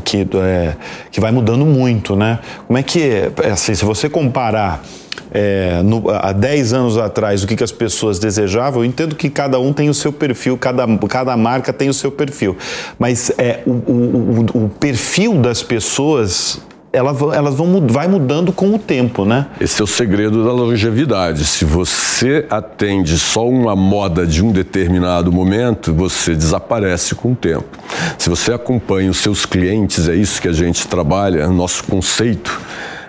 que, 0.00 0.26
é, 0.34 0.76
que 1.10 1.20
vai 1.20 1.32
mudando 1.32 1.64
muito, 1.64 2.16
né? 2.16 2.38
Como 2.66 2.78
é 2.78 2.82
que, 2.82 3.00
é, 3.42 3.50
assim, 3.50 3.74
se 3.74 3.84
você 3.84 4.08
comparar 4.08 4.82
é, 5.30 5.82
no, 5.82 6.10
há 6.10 6.32
10 6.32 6.72
anos 6.72 6.96
atrás 6.96 7.42
o 7.42 7.46
que, 7.46 7.56
que 7.56 7.64
as 7.64 7.72
pessoas 7.72 8.18
desejavam, 8.18 8.82
eu 8.82 8.84
entendo 8.84 9.14
que 9.14 9.28
cada 9.28 9.58
um 9.58 9.72
tem 9.72 9.88
o 9.88 9.94
seu 9.94 10.12
perfil, 10.12 10.56
cada, 10.56 10.86
cada 11.08 11.36
marca 11.36 11.72
tem 11.72 11.88
o 11.88 11.94
seu 11.94 12.10
perfil. 12.10 12.56
Mas 12.98 13.30
é, 13.38 13.60
o, 13.66 13.70
o, 13.72 14.46
o 14.64 14.68
perfil 14.80 15.34
das 15.34 15.62
pessoas 15.62 16.60
elas, 16.92 17.54
vão 17.54 17.86
vai 17.86 18.08
mudando 18.08 18.52
com 18.52 18.74
o 18.74 18.78
tempo, 18.78 19.24
né? 19.24 19.46
Esse 19.60 19.80
é 19.80 19.84
o 19.84 19.86
segredo 19.86 20.44
da 20.44 20.52
longevidade. 20.52 21.44
Se 21.44 21.64
você 21.64 22.46
atende 22.48 23.18
só 23.18 23.46
uma 23.46 23.76
moda 23.76 24.26
de 24.26 24.42
um 24.42 24.50
determinado 24.50 25.30
momento, 25.30 25.92
você 25.92 26.34
desaparece 26.34 27.14
com 27.14 27.32
o 27.32 27.36
tempo. 27.36 27.78
Se 28.16 28.30
você 28.30 28.52
acompanha 28.52 29.10
os 29.10 29.18
seus 29.18 29.44
clientes, 29.44 30.08
é 30.08 30.14
isso 30.14 30.40
que 30.40 30.48
a 30.48 30.52
gente 30.52 30.86
trabalha, 30.88 31.46
nosso 31.48 31.84
conceito. 31.84 32.58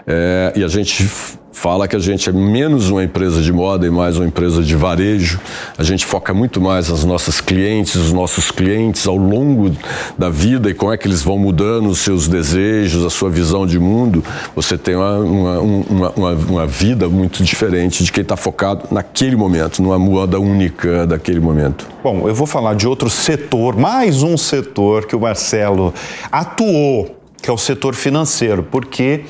É, 0.05 0.53
e 0.55 0.63
a 0.63 0.67
gente 0.67 1.09
fala 1.59 1.89
que 1.89 1.95
a 1.95 1.99
gente 1.99 2.29
é 2.29 2.31
menos 2.31 2.89
uma 2.89 3.03
empresa 3.03 3.41
de 3.41 3.51
moda 3.51 3.85
e 3.85 3.89
mais 3.89 4.15
uma 4.15 4.25
empresa 4.25 4.63
de 4.63 4.77
varejo. 4.77 5.41
A 5.77 5.83
gente 5.83 6.05
foca 6.05 6.33
muito 6.33 6.61
mais 6.61 6.87
nas 6.87 7.03
nossas 7.03 7.41
clientes, 7.41 7.95
os 7.95 8.13
nossos 8.13 8.49
clientes 8.49 9.05
ao 9.05 9.17
longo 9.17 9.75
da 10.17 10.29
vida 10.29 10.69
e 10.69 10.73
como 10.73 10.93
é 10.93 10.97
que 10.97 11.05
eles 11.05 11.21
vão 11.21 11.37
mudando 11.37 11.89
os 11.89 11.99
seus 11.99 12.29
desejos, 12.29 13.03
a 13.03 13.09
sua 13.09 13.29
visão 13.29 13.67
de 13.67 13.77
mundo. 13.77 14.23
Você 14.55 14.77
tem 14.77 14.95
uma, 14.95 15.19
uma, 15.19 16.11
uma, 16.15 16.31
uma 16.31 16.65
vida 16.65 17.09
muito 17.09 17.43
diferente 17.43 18.05
de 18.05 18.11
quem 18.13 18.21
está 18.21 18.37
focado 18.37 18.85
naquele 18.89 19.35
momento, 19.35 19.81
numa 19.83 19.99
moda 19.99 20.39
única 20.39 21.05
daquele 21.05 21.41
momento. 21.41 21.85
Bom, 22.01 22.25
eu 22.25 22.33
vou 22.33 22.47
falar 22.47 22.73
de 22.73 22.87
outro 22.87 23.09
setor, 23.09 23.75
mais 23.75 24.23
um 24.23 24.37
setor 24.37 25.05
que 25.05 25.15
o 25.15 25.19
Marcelo 25.19 25.93
atuou, 26.31 27.17
que 27.41 27.49
é 27.49 27.53
o 27.53 27.57
setor 27.57 27.95
financeiro, 27.95 28.63
porque 28.63 29.25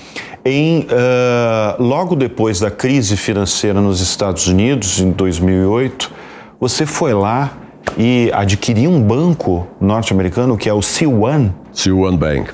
em, 0.45 0.81
uh, 0.81 1.81
logo 1.81 2.15
depois 2.15 2.59
da 2.59 2.71
crise 2.71 3.17
financeira 3.17 3.81
nos 3.81 3.99
Estados 4.01 4.47
Unidos, 4.47 4.99
em 4.99 5.11
2008, 5.11 6.11
você 6.59 6.85
foi 6.85 7.13
lá 7.13 7.57
e 7.97 8.31
adquiriu 8.33 8.89
um 8.89 9.01
banco 9.01 9.67
norte-americano 9.79 10.57
que 10.57 10.69
é 10.69 10.73
o 10.73 10.79
C1. 10.79 11.51
C1 11.73 12.17
Bank. 12.17 12.51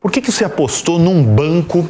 Por 0.00 0.10
que, 0.10 0.20
que 0.20 0.30
você 0.30 0.44
apostou 0.44 0.98
num 0.98 1.22
banco 1.22 1.86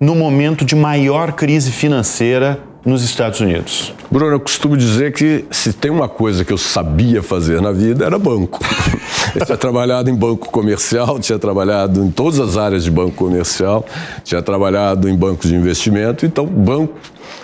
no 0.00 0.14
momento 0.14 0.64
de 0.64 0.74
maior 0.74 1.32
crise 1.32 1.70
financeira 1.70 2.60
nos 2.84 3.02
Estados 3.02 3.40
Unidos? 3.40 3.94
Bruno, 4.10 4.32
eu 4.32 4.40
costumo 4.40 4.76
dizer 4.76 5.12
que 5.12 5.44
se 5.50 5.72
tem 5.72 5.90
uma 5.90 6.08
coisa 6.08 6.44
que 6.44 6.52
eu 6.52 6.58
sabia 6.58 7.22
fazer 7.22 7.60
na 7.60 7.72
vida 7.72 8.04
era 8.04 8.18
banco. 8.18 8.60
Eu 9.34 9.44
tinha 9.44 9.58
trabalhado 9.58 10.08
em 10.08 10.14
banco 10.14 10.48
comercial, 10.48 11.18
tinha 11.18 11.40
trabalhado 11.40 12.04
em 12.04 12.08
todas 12.08 12.38
as 12.38 12.56
áreas 12.56 12.84
de 12.84 12.90
banco 12.90 13.12
comercial, 13.12 13.84
tinha 14.22 14.40
trabalhado 14.40 15.08
em 15.08 15.16
bancos 15.16 15.50
de 15.50 15.56
investimento, 15.56 16.24
então 16.24 16.46
banco 16.46 16.94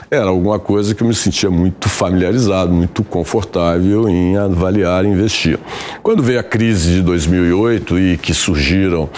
era 0.08 0.26
alguma 0.26 0.58
coisa 0.58 0.94
que 0.94 1.02
eu 1.02 1.08
me 1.08 1.14
sentia 1.14 1.50
muito 1.50 1.88
familiarizado, 1.88 2.72
muito 2.72 3.02
confortável 3.02 4.08
em 4.08 4.36
avaliar 4.36 5.04
e 5.04 5.08
investir. 5.08 5.58
Quando 6.02 6.22
veio 6.22 6.38
a 6.38 6.42
crise 6.42 6.94
de 6.94 7.02
2008 7.02 7.98
e 7.98 8.18
que 8.18 8.34
surgiram 8.34 9.08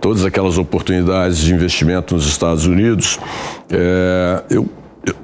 todas 0.00 0.24
aquelas 0.24 0.56
oportunidades 0.56 1.38
de 1.38 1.52
investimento 1.52 2.14
nos 2.14 2.26
Estados 2.26 2.66
Unidos, 2.66 3.18
é, 3.70 4.42
eu 4.50 4.66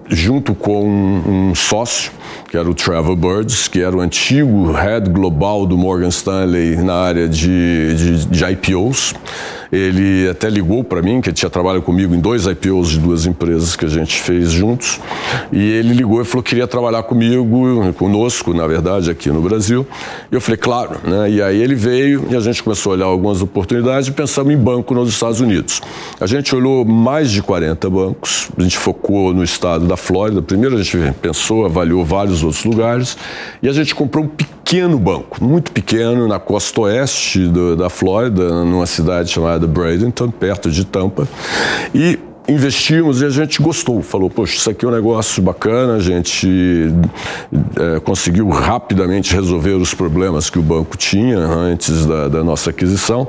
junto 0.08 0.54
com 0.54 0.86
um, 0.86 1.54
sócio, 1.54 2.12
que 2.50 2.56
era 2.56 2.68
o 2.68 2.74
Trevor 2.74 3.14
Birds, 3.14 3.68
que 3.68 3.80
era 3.80 3.96
o 3.96 4.00
antigo 4.00 4.72
head 4.72 5.08
global 5.08 5.64
do 5.64 5.78
Morgan 5.78 6.08
Stanley 6.08 6.74
na 6.78 6.94
área 6.94 7.28
de, 7.28 7.94
de, 7.94 8.26
de 8.26 8.44
IPOs. 8.44 9.14
Ele 9.72 10.28
até 10.28 10.50
ligou 10.50 10.82
para 10.82 11.00
mim, 11.00 11.20
que 11.20 11.32
tinha 11.32 11.48
trabalhado 11.48 11.84
comigo 11.84 12.12
em 12.12 12.18
dois 12.18 12.46
IPOs 12.46 12.88
de 12.90 12.98
duas 12.98 13.24
empresas 13.24 13.76
que 13.76 13.84
a 13.84 13.88
gente 13.88 14.20
fez 14.20 14.50
juntos. 14.50 15.00
E 15.52 15.60
ele 15.60 15.94
ligou 15.94 16.20
e 16.20 16.24
falou 16.24 16.42
que 16.42 16.50
queria 16.50 16.66
trabalhar 16.66 17.04
comigo, 17.04 17.92
conosco, 17.96 18.52
na 18.52 18.66
verdade, 18.66 19.12
aqui 19.12 19.30
no 19.30 19.40
Brasil. 19.40 19.86
E 20.30 20.34
eu 20.34 20.40
falei, 20.40 20.56
claro. 20.56 20.98
Né? 21.04 21.30
E 21.30 21.42
aí 21.42 21.62
ele 21.62 21.76
veio 21.76 22.26
e 22.30 22.36
a 22.36 22.40
gente 22.40 22.64
começou 22.64 22.90
a 22.90 22.96
olhar 22.96 23.06
algumas 23.06 23.40
oportunidades 23.40 24.08
e 24.08 24.12
pensamos 24.12 24.52
em 24.52 24.56
banco 24.56 24.92
nos 24.92 25.08
Estados 25.08 25.40
Unidos. 25.40 25.80
A 26.20 26.26
gente 26.26 26.52
olhou 26.52 26.84
mais 26.84 27.30
de 27.30 27.40
40 27.40 27.88
bancos, 27.88 28.48
a 28.58 28.62
gente 28.62 28.76
focou 28.76 29.32
no 29.32 29.44
estado 29.44 29.86
da 29.86 29.96
Flórida. 29.96 30.42
Primeiro 30.42 30.76
a 30.76 30.82
gente 30.82 31.14
pensou, 31.22 31.64
avaliou 31.64 32.04
vários 32.04 32.39
outros 32.42 32.64
lugares 32.64 33.16
e 33.62 33.68
a 33.68 33.72
gente 33.72 33.94
comprou 33.94 34.24
um 34.24 34.28
pequeno 34.28 34.98
banco, 34.98 35.42
muito 35.42 35.72
pequeno, 35.72 36.28
na 36.28 36.38
costa 36.38 36.82
oeste 36.82 37.46
do, 37.46 37.76
da 37.76 37.90
Flórida, 37.90 38.64
numa 38.64 38.86
cidade 38.86 39.30
chamada 39.30 39.66
Bradenton, 39.66 40.30
perto 40.30 40.70
de 40.70 40.84
Tampa. 40.84 41.28
E 41.94 42.18
investimos 42.50 43.22
e 43.22 43.24
a 43.24 43.30
gente 43.30 43.62
gostou. 43.62 44.02
Falou, 44.02 44.28
poxa, 44.28 44.56
isso 44.56 44.70
aqui 44.70 44.84
é 44.84 44.88
um 44.88 44.90
negócio 44.90 45.42
bacana, 45.42 45.94
a 45.94 46.00
gente 46.00 46.92
é, 47.76 48.00
conseguiu 48.00 48.48
rapidamente 48.48 49.34
resolver 49.34 49.74
os 49.74 49.94
problemas 49.94 50.50
que 50.50 50.58
o 50.58 50.62
banco 50.62 50.96
tinha 50.96 51.38
antes 51.38 52.04
da, 52.06 52.28
da, 52.28 52.44
nossa 52.44 52.70
aquisição. 52.70 53.28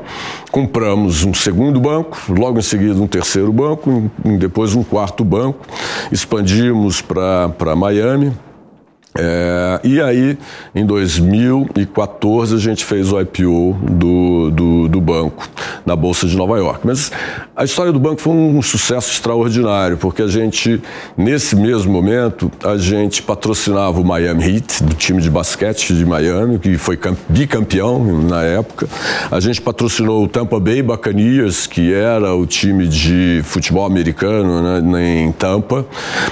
Compramos 0.52 1.24
um 1.24 1.34
segundo 1.34 1.80
banco, 1.80 2.18
logo 2.30 2.60
em 2.60 2.64
seguida 2.64 3.00
um 3.00 3.08
terceiro 3.08 3.52
banco, 3.52 4.12
depois 4.40 4.76
um 4.76 4.84
quarto 4.84 5.24
banco, 5.24 5.66
expandimos 6.12 7.02
para 7.02 7.76
Miami 7.76 8.34
É, 9.14 9.82
e 9.84 10.02
aí, 10.02 10.38
em 10.74 10.86
2014, 10.86 12.56
a 12.56 12.58
gente 12.58 12.86
fez 12.86 13.12
o 13.12 13.20
IPO 13.20 13.78
do, 13.82 14.52
do, 14.52 14.88
do, 14.88 15.02
banco 15.02 15.50
na 15.86 15.98
Bolsa 15.98 16.26
de 16.28 16.38
Nova 16.38 16.58
York. 16.58 16.80
Mas 16.86 17.12
a 17.54 17.66
história 17.66 17.92
do 17.92 18.00
banco 18.00 18.22
foi 18.22 18.32
um 18.32 18.62
sucesso 18.62 19.12
extraordinário, 19.12 19.98
porque 19.98 20.22
a 20.22 20.28
gente, 20.28 20.82
nesse 21.18 21.58
mesmo 21.58 21.92
momento, 21.92 22.50
a 22.64 22.78
gente 22.78 23.22
patrocinava 23.22 24.00
o 24.00 24.06
Miami 24.06 24.56
Heat, 24.56 24.84
do 24.84 24.94
time 24.94 25.22
de 25.22 25.30
basquete 25.30 25.94
de 25.94 26.06
Miami, 26.06 26.58
que 26.58 26.78
foi 26.78 26.98
bicampeão 27.28 28.22
na 28.22 28.44
época. 28.44 28.88
A 29.30 29.42
gente 29.42 29.62
patrocinou 29.62 30.24
o 30.24 30.28
Tampa 30.28 30.58
Bay 30.58 30.82
Buccaneers, 30.82 31.68
que 31.68 31.94
era 31.94 32.34
o 32.34 32.46
time 32.46 32.88
de 32.88 33.42
futebol 33.44 33.86
americano 33.86 34.82
né, 34.82 35.24
em 35.24 35.32
Tampa. 35.34 35.86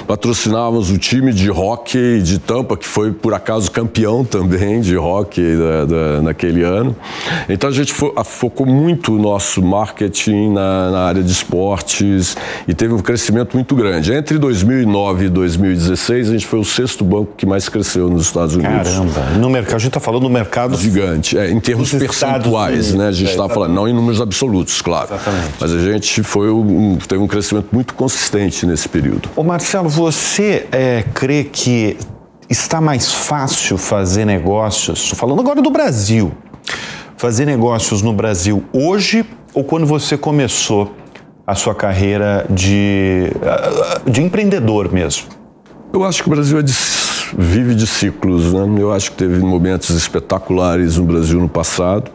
Patrocinávamos 0.06 0.90
o 0.90 0.96
time 0.96 1.30
de 1.30 1.50
hockey 1.50 2.22
de 2.22 2.38
Tampa 2.38 2.69
que 2.76 2.86
foi 2.86 3.12
por 3.12 3.34
acaso 3.34 3.70
campeão 3.70 4.24
também 4.24 4.80
de 4.80 4.96
hockey 4.96 5.56
da, 5.56 5.84
da, 5.84 6.22
naquele 6.22 6.62
ano. 6.62 6.94
Então 7.48 7.68
a 7.70 7.72
gente 7.72 7.92
fo 7.92 8.12
focou 8.24 8.66
muito 8.66 9.14
o 9.14 9.18
nosso 9.18 9.62
marketing 9.62 10.52
na, 10.52 10.90
na, 10.90 11.00
área 11.00 11.22
de 11.22 11.30
esportes 11.30 12.36
e 12.66 12.74
teve 12.74 12.94
um 12.94 12.98
crescimento 12.98 13.54
muito 13.54 13.74
grande. 13.74 14.12
Entre 14.12 14.38
2009 14.38 15.26
e 15.26 15.28
2016, 15.28 16.28
a 16.28 16.32
gente 16.32 16.46
foi 16.46 16.58
o 16.58 16.64
sexto 16.64 17.04
banco 17.04 17.32
que 17.36 17.46
mais 17.46 17.68
cresceu 17.68 18.08
nos 18.08 18.26
Estados 18.26 18.54
Unidos. 18.54 18.88
Caramba, 18.88 19.20
no 19.38 19.50
mercado, 19.50 19.76
a 19.76 19.78
gente 19.78 19.88
está 19.88 20.00
falando 20.00 20.22
do 20.22 20.30
mercado 20.30 20.76
gigante, 20.76 21.36
é, 21.36 21.50
em 21.50 21.60
termos 21.60 21.92
percentuais, 21.92 22.94
né? 22.94 23.08
A 23.08 23.12
gente 23.12 23.30
está 23.30 23.44
é, 23.44 23.48
falando, 23.48 23.74
não 23.74 23.88
em 23.88 23.92
números 23.92 24.20
absolutos, 24.20 24.80
claro. 24.80 25.14
Exatamente. 25.14 25.54
Mas 25.60 25.72
a 25.72 25.78
gente 25.78 26.22
foi 26.22 26.50
um, 26.50 26.96
teve 26.96 27.22
um 27.22 27.28
crescimento 27.28 27.68
muito 27.72 27.94
consistente 27.94 28.66
nesse 28.66 28.88
período. 28.88 29.28
Ô 29.36 29.42
Marcelo, 29.42 29.88
você 29.88 30.66
é, 30.72 31.04
crê 31.14 31.44
que 31.44 31.96
está 32.50 32.80
mais 32.80 33.12
fácil 33.12 33.78
fazer 33.78 34.24
negócios, 34.24 35.10
falando 35.10 35.40
agora 35.40 35.62
do 35.62 35.70
Brasil, 35.70 36.32
fazer 37.16 37.46
negócios 37.46 38.02
no 38.02 38.12
Brasil 38.12 38.64
hoje 38.72 39.24
ou 39.54 39.62
quando 39.62 39.86
você 39.86 40.18
começou 40.18 40.92
a 41.46 41.54
sua 41.54 41.74
carreira 41.74 42.44
de, 42.50 43.32
de 44.04 44.22
empreendedor 44.22 44.92
mesmo? 44.92 45.28
Eu 45.92 46.04
acho 46.04 46.22
que 46.22 46.28
o 46.28 46.30
Brasil 46.30 46.58
é 46.58 46.62
de, 46.62 46.72
vive 47.36 47.74
de 47.74 47.86
ciclos, 47.86 48.52
né? 48.52 48.66
Eu 48.78 48.92
acho 48.92 49.10
que 49.12 49.16
teve 49.16 49.38
momentos 49.38 49.90
espetaculares 49.90 50.96
no 50.96 51.04
Brasil 51.04 51.40
no 51.40 51.48
passado, 51.48 52.10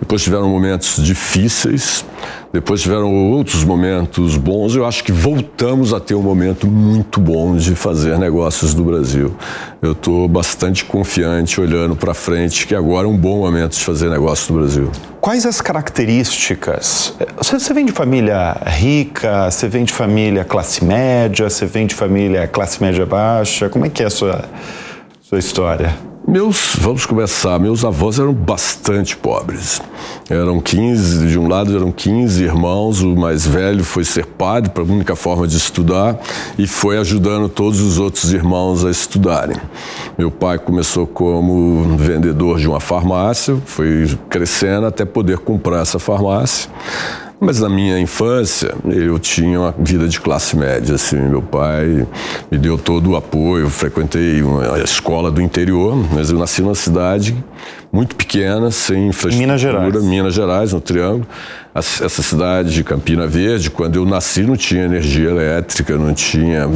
depois 0.00 0.22
tiveram 0.22 0.48
momentos 0.48 1.02
difíceis, 1.02 2.04
depois 2.52 2.80
tiveram 2.80 3.12
outros 3.14 3.64
momentos 3.64 4.36
bons. 4.36 4.74
Eu 4.74 4.86
acho 4.86 5.04
que 5.04 5.12
voltamos 5.12 5.92
a 5.92 6.00
ter 6.00 6.14
um 6.14 6.22
momento 6.22 6.66
muito 6.66 7.20
bom 7.20 7.56
de 7.56 7.74
fazer 7.74 8.18
negócios 8.18 8.72
do 8.72 8.84
Brasil. 8.84 9.34
Eu 9.82 9.92
estou 9.92 10.26
bastante 10.28 10.84
confiante 10.84 11.60
olhando 11.60 11.94
para 11.94 12.14
frente 12.14 12.66
que 12.66 12.74
agora 12.74 13.06
é 13.06 13.10
um 13.10 13.16
bom 13.16 13.38
momento 13.38 13.72
de 13.72 13.84
fazer 13.84 14.08
negócio 14.08 14.54
no 14.54 14.60
Brasil. 14.60 14.90
Quais 15.26 15.44
as 15.44 15.60
características? 15.60 17.12
Você, 17.36 17.58
você 17.58 17.74
vem 17.74 17.84
de 17.84 17.90
família 17.90 18.56
rica? 18.64 19.50
Você 19.50 19.66
vem 19.66 19.82
de 19.82 19.92
família 19.92 20.44
classe 20.44 20.84
média? 20.84 21.50
Você 21.50 21.66
vem 21.66 21.84
de 21.84 21.96
família 21.96 22.46
classe 22.46 22.80
média 22.80 23.04
baixa? 23.04 23.68
Como 23.68 23.84
é 23.84 23.88
que 23.88 24.04
é 24.04 24.06
a 24.06 24.10
sua, 24.10 24.44
sua 25.20 25.40
história? 25.40 25.92
Meus, 26.28 26.74
vamos 26.80 27.06
começar, 27.06 27.56
meus 27.60 27.84
avós 27.84 28.18
eram 28.18 28.32
bastante 28.32 29.16
pobres. 29.16 29.80
Eram 30.28 30.60
15, 30.60 31.28
de 31.28 31.38
um 31.38 31.46
lado 31.46 31.76
eram 31.76 31.92
15 31.92 32.42
irmãos, 32.42 33.00
o 33.00 33.14
mais 33.14 33.46
velho 33.46 33.84
foi 33.84 34.02
ser 34.02 34.26
padre, 34.26 34.70
para 34.70 34.82
a 34.82 34.86
única 34.86 35.14
forma 35.14 35.46
de 35.46 35.56
estudar, 35.56 36.18
e 36.58 36.66
foi 36.66 36.98
ajudando 36.98 37.48
todos 37.48 37.80
os 37.80 38.00
outros 38.00 38.32
irmãos 38.32 38.84
a 38.84 38.90
estudarem. 38.90 39.56
Meu 40.18 40.28
pai 40.28 40.58
começou 40.58 41.06
como 41.06 41.96
vendedor 41.96 42.58
de 42.58 42.66
uma 42.66 42.80
farmácia, 42.80 43.56
foi 43.64 44.18
crescendo 44.28 44.86
até 44.86 45.04
poder 45.04 45.38
comprar 45.38 45.82
essa 45.82 46.00
farmácia. 46.00 46.68
Mas 47.38 47.60
na 47.60 47.68
minha 47.68 47.98
infância, 47.98 48.74
eu 48.86 49.18
tinha 49.18 49.60
uma 49.60 49.74
vida 49.78 50.08
de 50.08 50.18
classe 50.18 50.56
média, 50.56 50.94
assim, 50.94 51.18
meu 51.18 51.42
pai 51.42 52.06
me 52.50 52.56
deu 52.56 52.78
todo 52.78 53.10
o 53.10 53.16
apoio, 53.16 53.68
frequentei 53.68 54.42
uma 54.42 54.78
escola 54.78 55.30
do 55.30 55.42
interior, 55.42 55.94
mas 56.14 56.30
eu 56.30 56.38
nasci 56.38 56.62
numa 56.62 56.74
cidade 56.74 57.36
muito 57.92 58.16
pequena, 58.16 58.70
sem 58.70 59.08
infraestrutura. 59.08 59.46
Minas 59.46 59.60
Gerais. 59.60 60.04
Minas 60.04 60.34
Gerais, 60.34 60.72
no 60.72 60.80
Triângulo. 60.80 61.26
Essa 61.76 62.22
cidade 62.22 62.72
de 62.72 62.82
Campina 62.82 63.26
Verde, 63.26 63.70
quando 63.70 63.96
eu 63.96 64.06
nasci, 64.06 64.44
não 64.44 64.56
tinha 64.56 64.84
energia 64.84 65.28
elétrica, 65.28 65.98
não 65.98 66.14
tinha. 66.14 66.66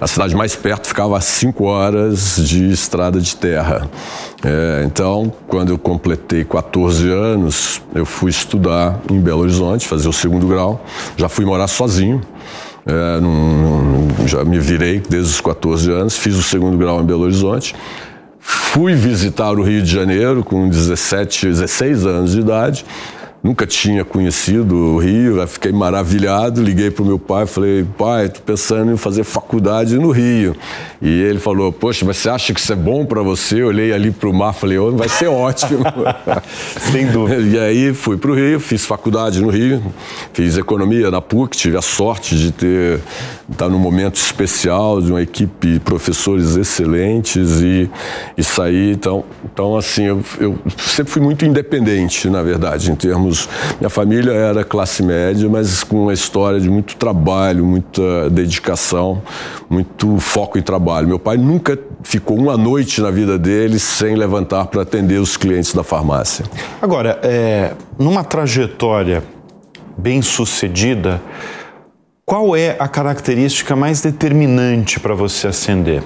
A 0.00 0.08
cidade 0.08 0.34
mais 0.34 0.56
perto 0.56 0.88
ficava 0.88 1.16
a 1.16 1.20
cinco 1.20 1.66
horas 1.66 2.34
de 2.36 2.68
estrada 2.68 3.20
de 3.20 3.36
terra. 3.36 3.88
É, 4.44 4.82
então, 4.84 5.32
quando 5.46 5.68
eu 5.68 5.78
completei 5.78 6.42
14 6.42 7.08
anos, 7.08 7.80
eu 7.94 8.04
fui 8.04 8.30
estudar 8.30 8.98
em 9.08 9.20
Belo 9.20 9.42
Horizonte, 9.42 9.86
fazer 9.86 10.08
o 10.08 10.12
segundo 10.12 10.48
grau. 10.48 10.84
Já 11.16 11.28
fui 11.28 11.44
morar 11.44 11.68
sozinho. 11.68 12.20
É, 12.84 13.20
num, 13.20 14.08
já 14.26 14.44
me 14.44 14.58
virei 14.58 14.98
desde 14.98 15.30
os 15.30 15.40
14 15.40 15.92
anos, 15.92 16.16
fiz 16.16 16.34
o 16.34 16.42
segundo 16.42 16.76
grau 16.76 17.00
em 17.00 17.04
Belo 17.04 17.22
Horizonte. 17.22 17.76
Fui 18.40 18.96
visitar 18.96 19.52
o 19.52 19.62
Rio 19.62 19.80
de 19.80 19.92
Janeiro 19.92 20.42
com 20.42 20.68
17, 20.68 21.46
16 21.46 22.04
anos 22.04 22.32
de 22.32 22.40
idade 22.40 22.84
nunca 23.42 23.66
tinha 23.66 24.04
conhecido 24.04 24.76
o 24.76 24.98
Rio, 24.98 25.46
fiquei 25.46 25.72
maravilhado, 25.72 26.62
liguei 26.62 26.90
para 26.90 27.02
o 27.02 27.06
meu 27.06 27.18
pai, 27.18 27.46
falei, 27.46 27.86
pai, 27.96 28.26
estou 28.26 28.42
pensando 28.42 28.92
em 28.92 28.96
fazer 28.96 29.24
faculdade 29.24 29.98
no 29.98 30.10
Rio. 30.10 30.54
E 31.00 31.08
ele 31.08 31.38
falou, 31.38 31.72
poxa, 31.72 32.04
mas 32.04 32.18
você 32.18 32.28
acha 32.28 32.52
que 32.52 32.60
isso 32.60 32.72
é 32.72 32.76
bom 32.76 33.06
para 33.06 33.22
você? 33.22 33.62
Eu 33.62 33.68
olhei 33.68 33.92
ali 33.92 34.10
para 34.10 34.28
o 34.28 34.34
mar, 34.34 34.52
falei, 34.52 34.78
oh, 34.78 34.92
vai 34.92 35.08
ser 35.08 35.28
ótimo. 35.28 35.82
Sem 36.92 37.06
dúvida. 37.06 37.40
E 37.40 37.58
aí 37.58 37.94
fui 37.94 38.18
para 38.18 38.30
o 38.30 38.34
Rio, 38.34 38.60
fiz 38.60 38.84
faculdade 38.84 39.40
no 39.40 39.48
Rio, 39.48 39.82
fiz 40.34 40.58
economia 40.58 41.10
na 41.10 41.22
PUC, 41.22 41.56
tive 41.56 41.78
a 41.78 41.82
sorte 41.82 42.36
de 42.36 42.52
ter 42.52 43.00
estar 43.50 43.64
tá 43.64 43.68
num 43.68 43.78
momento 43.78 44.16
especial 44.16 45.00
de 45.00 45.10
uma 45.10 45.22
equipe 45.22 45.72
de 45.72 45.80
professores 45.80 46.56
excelentes 46.56 47.60
e, 47.62 47.90
e 48.36 48.44
sair. 48.44 48.92
Então, 48.92 49.24
então 49.44 49.76
assim, 49.76 50.04
eu, 50.04 50.22
eu 50.38 50.58
sempre 50.76 51.12
fui 51.12 51.22
muito 51.22 51.44
independente, 51.44 52.28
na 52.28 52.42
verdade, 52.42 52.90
em 52.90 52.94
termos 52.94 53.29
minha 53.78 53.90
família 53.90 54.32
era 54.32 54.64
classe 54.64 55.02
média, 55.02 55.48
mas 55.48 55.82
com 55.82 56.02
uma 56.04 56.12
história 56.12 56.60
de 56.60 56.68
muito 56.68 56.96
trabalho, 56.96 57.64
muita 57.64 58.30
dedicação, 58.30 59.22
muito 59.68 60.18
foco 60.18 60.58
em 60.58 60.62
trabalho. 60.62 61.08
Meu 61.08 61.18
pai 61.18 61.36
nunca 61.36 61.78
ficou 62.02 62.36
uma 62.36 62.56
noite 62.56 63.00
na 63.00 63.10
vida 63.10 63.38
dele 63.38 63.78
sem 63.78 64.14
levantar 64.14 64.66
para 64.66 64.82
atender 64.82 65.18
os 65.18 65.36
clientes 65.36 65.72
da 65.74 65.82
farmácia. 65.82 66.44
Agora, 66.80 67.18
é, 67.22 67.72
numa 67.98 68.24
trajetória 68.24 69.22
bem 69.96 70.22
sucedida, 70.22 71.20
qual 72.24 72.54
é 72.56 72.76
a 72.78 72.86
característica 72.86 73.74
mais 73.74 74.00
determinante 74.00 75.00
para 75.00 75.14
você 75.14 75.48
ascender? 75.48 76.02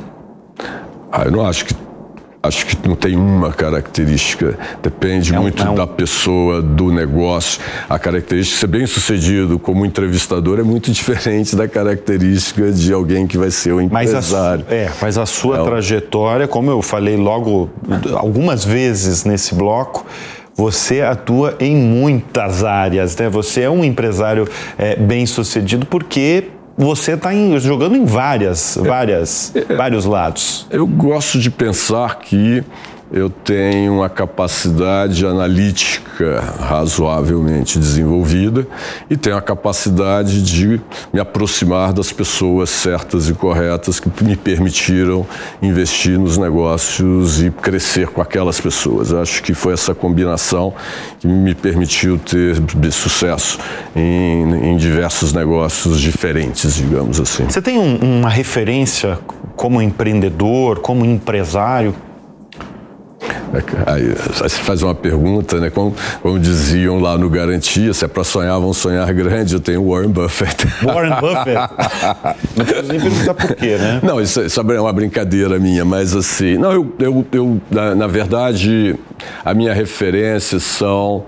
Ah, 1.12 1.24
eu 1.24 1.30
não 1.30 1.46
acho 1.46 1.66
que 1.66 1.74
acho 2.44 2.66
que 2.66 2.88
não 2.88 2.94
tem 2.94 3.16
uma 3.16 3.52
característica. 3.52 4.59
Depende 4.83 5.35
é 5.35 5.38
um, 5.38 5.42
muito 5.42 5.62
é 5.62 5.70
um... 5.70 5.74
da 5.74 5.87
pessoa, 5.87 6.61
do 6.61 6.92
negócio. 6.92 7.61
A 7.88 7.98
característica 7.98 8.54
de 8.54 8.61
ser 8.61 8.66
bem 8.66 8.87
sucedido 8.87 9.59
como 9.59 9.87
entrevistador 9.87 10.59
é 10.59 10.62
muito 10.62 10.92
diferente 10.92 11.57
da 11.57 11.66
característica 11.66 12.70
de 12.70 12.92
alguém 12.92 13.26
que 13.26 13.38
vai 13.38 13.50
ser 13.50 13.72
o 13.72 13.80
empresário. 13.80 14.64
Mas 14.68 14.72
a, 14.72 14.74
é, 14.74 14.90
mas 15.00 15.18
a 15.18 15.26
sua 15.26 15.61
é. 15.61 15.64
trajetória, 15.64 16.46
como 16.46 16.70
eu 16.70 16.83
falei 16.83 17.16
logo 17.16 17.70
algumas 18.14 18.64
vezes 18.64 19.24
nesse 19.24 19.54
bloco, 19.54 20.07
você 20.54 21.00
atua 21.00 21.57
em 21.59 21.74
muitas 21.74 22.62
áreas, 22.62 23.16
né? 23.16 23.28
Você 23.28 23.62
é 23.62 23.70
um 23.70 23.85
empresário 23.85 24.46
é, 24.78 24.94
bem 24.94 25.26
sucedido 25.26 25.85
porque 25.87 26.44
você 26.76 27.12
está 27.12 27.30
jogando 27.58 27.96
em 27.96 28.04
várias, 28.04 28.78
várias, 28.80 29.54
é, 29.54 29.60
é, 29.60 29.76
vários 29.76 30.04
lados. 30.04 30.66
Eu 30.70 30.87
gosto 30.87 31.38
de 31.38 31.50
pensar 31.50 32.18
que 32.18 32.64
eu 33.14 33.31
tenho 33.31 33.94
uma 33.94 34.09
capacidade 34.09 35.24
analítica 35.24 36.40
razoavelmente 36.59 37.79
desenvolvida 37.79 38.66
e 39.09 39.16
tenho 39.16 39.37
a 39.37 39.40
capacidade 39.40 40.42
de 40.42 40.81
me 41.12 41.20
aproximar 41.20 41.92
das 41.92 42.11
pessoas 42.11 42.70
certas 42.70 43.29
e 43.29 43.35
corretas 43.35 44.00
que 44.00 44.24
me 44.24 44.35
permitiram 44.35 45.24
investir 45.62 46.18
nos 46.18 46.37
negócios 46.37 47.40
e 47.40 47.53
crescer 47.53 48.09
com 48.09 48.20
aquelas 48.20 48.61
pessoas. 48.61 49.12
Acho 49.12 49.44
que 49.44 49.55
foi 49.55 49.74
essa 49.74 49.94
combinação 49.94 50.74
que 51.20 51.29
me 51.29 51.55
permitiu 51.55 52.18
ter 52.18 52.61
sucesso 52.90 53.61
em, 53.94 54.72
em 54.72 54.77
diversos 54.77 55.33
negócios 55.33 56.00
diferentes, 56.00 56.74
digamos 56.74 57.20
assim. 57.20 57.44
Você 57.44 57.62
tem 57.62 57.79
um, 57.79 58.18
uma 58.18 58.29
referência 58.29 59.20
como 59.55 59.81
empreendedor, 59.81 60.81
como 60.81 61.05
empresário? 61.05 61.94
Aí, 63.87 64.14
você 64.14 64.62
faz 64.62 64.82
uma 64.82 64.94
pergunta, 64.94 65.60
né? 65.60 65.70
Como, 65.70 65.94
como 66.22 66.38
diziam 66.38 66.98
lá 66.98 67.16
no 67.16 67.28
Garantia, 67.30 67.92
se 67.94 68.04
é 68.04 68.08
para 68.08 68.24
sonhar, 68.24 68.58
vão 68.58 68.72
sonhar 68.72 69.12
grande, 69.12 69.54
eu 69.54 69.60
tenho 69.60 69.88
Warren 69.88 70.10
Buffett. 70.10 70.66
Warren 70.82 71.14
Buffett? 71.20 71.54
não 72.56 72.64
preciso 72.64 72.92
nem 72.92 73.00
perguntar 73.00 73.34
por 73.34 73.54
quê, 73.54 73.76
né? 73.76 74.00
Não, 74.02 74.20
isso, 74.20 74.40
isso 74.42 74.60
é 74.60 74.80
uma 74.80 74.92
brincadeira 74.92 75.58
minha, 75.58 75.84
mas 75.84 76.14
assim, 76.14 76.58
não, 76.58 76.72
eu, 76.72 76.92
eu, 76.98 77.26
eu 77.32 77.60
na, 77.70 77.94
na 77.94 78.06
verdade, 78.06 78.96
a 79.44 79.54
minha 79.54 79.72
referência 79.72 80.58
são 80.58 81.24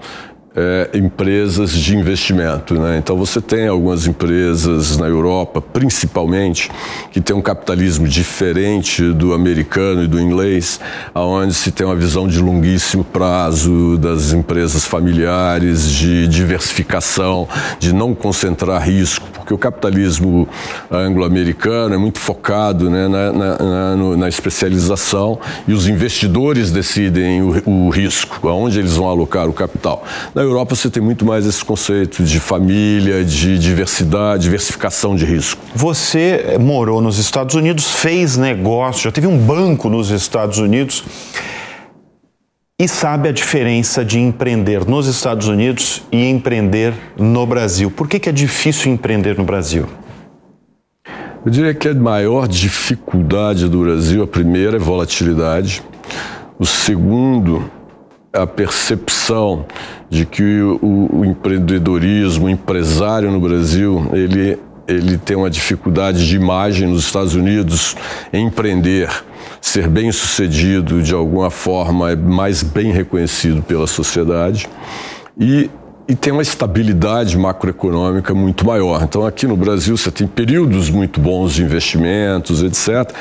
é, 0.56 0.90
empresas 0.94 1.72
de 1.72 1.94
investimento. 1.94 2.74
Né? 2.74 2.96
Então 2.96 3.16
você 3.16 3.40
tem 3.42 3.68
algumas 3.68 4.06
empresas 4.06 4.96
na 4.96 5.06
Europa, 5.06 5.60
principalmente, 5.60 6.70
que 7.12 7.20
tem 7.20 7.36
um 7.36 7.42
capitalismo 7.42 8.08
diferente 8.08 9.12
do 9.12 9.34
americano 9.34 10.04
e 10.04 10.06
do 10.06 10.18
inglês, 10.18 10.80
aonde 11.14 11.52
se 11.52 11.70
tem 11.70 11.86
uma 11.86 11.94
visão 11.94 12.26
de 12.26 12.40
longuíssimo 12.40 13.04
prazo 13.04 13.98
das 13.98 14.32
empresas 14.32 14.86
familiares, 14.86 15.90
de 15.90 16.26
diversificação, 16.26 17.46
de 17.78 17.92
não 17.92 18.14
concentrar 18.14 18.82
risco, 18.82 19.28
porque 19.32 19.52
o 19.52 19.58
capitalismo 19.58 20.48
anglo-americano 20.90 21.94
é 21.94 21.98
muito 21.98 22.18
focado 22.18 22.88
né, 22.88 23.06
na, 23.06 23.32
na, 23.32 23.58
na, 23.58 24.16
na, 24.16 24.28
especialização 24.28 25.38
e 25.68 25.72
os 25.72 25.86
investidores 25.86 26.70
decidem 26.70 27.42
o, 27.42 27.62
o 27.68 27.90
risco, 27.90 28.48
aonde 28.48 28.78
eles 28.78 28.96
vão 28.96 29.08
alocar 29.08 29.48
o 29.48 29.52
capital. 29.52 30.04
Na 30.34 30.45
Europa 30.46 30.74
você 30.74 30.88
tem 30.88 31.02
muito 31.02 31.24
mais 31.24 31.44
esse 31.46 31.64
conceito 31.64 32.22
de 32.22 32.40
família, 32.40 33.24
de 33.24 33.58
diversidade, 33.58 34.44
diversificação 34.44 35.14
de 35.14 35.24
risco. 35.24 35.60
Você 35.74 36.56
morou 36.60 37.00
nos 37.00 37.18
Estados 37.18 37.54
Unidos, 37.54 37.90
fez 37.92 38.36
negócio, 38.36 39.04
já 39.04 39.12
teve 39.12 39.26
um 39.26 39.36
banco 39.36 39.88
nos 39.88 40.10
Estados 40.10 40.58
Unidos 40.58 41.04
e 42.78 42.86
sabe 42.86 43.28
a 43.28 43.32
diferença 43.32 44.04
de 44.04 44.18
empreender 44.18 44.86
nos 44.86 45.06
Estados 45.06 45.48
Unidos 45.48 46.02
e 46.12 46.28
empreender 46.28 46.92
no 47.16 47.46
Brasil. 47.46 47.90
Por 47.90 48.06
que, 48.06 48.18
que 48.18 48.28
é 48.28 48.32
difícil 48.32 48.92
empreender 48.92 49.36
no 49.36 49.44
Brasil? 49.44 49.86
Eu 51.44 51.50
diria 51.50 51.72
que 51.72 51.88
a 51.88 51.94
maior 51.94 52.46
dificuldade 52.48 53.68
do 53.68 53.80
Brasil, 53.80 54.22
a 54.22 54.26
primeira 54.26 54.76
é 54.76 54.80
volatilidade. 54.80 55.82
O 56.58 56.66
segundo 56.66 57.70
a 58.36 58.46
percepção 58.46 59.64
de 60.08 60.24
que 60.24 60.60
o, 60.62 61.08
o 61.12 61.24
empreendedorismo, 61.24 62.46
o 62.46 62.50
empresário 62.50 63.30
no 63.30 63.40
Brasil, 63.40 64.08
ele, 64.12 64.58
ele 64.86 65.18
tem 65.18 65.36
uma 65.36 65.50
dificuldade 65.50 66.26
de 66.26 66.36
imagem 66.36 66.88
nos 66.88 67.04
Estados 67.04 67.34
Unidos 67.34 67.96
em 68.32 68.46
empreender, 68.46 69.08
ser 69.60 69.88
bem 69.88 70.12
sucedido 70.12 71.02
de 71.02 71.14
alguma 71.14 71.50
forma, 71.50 72.12
é 72.12 72.16
mais 72.16 72.62
bem 72.62 72.92
reconhecido 72.92 73.62
pela 73.62 73.86
sociedade. 73.86 74.68
E 75.38 75.70
e 76.08 76.14
tem 76.14 76.32
uma 76.32 76.42
estabilidade 76.42 77.36
macroeconômica 77.36 78.32
muito 78.32 78.64
maior. 78.64 79.02
Então, 79.02 79.26
aqui 79.26 79.46
no 79.46 79.56
Brasil, 79.56 79.96
você 79.96 80.10
tem 80.10 80.26
períodos 80.26 80.88
muito 80.88 81.20
bons 81.20 81.54
de 81.54 81.64
investimentos, 81.64 82.62
etc. 82.62 83.12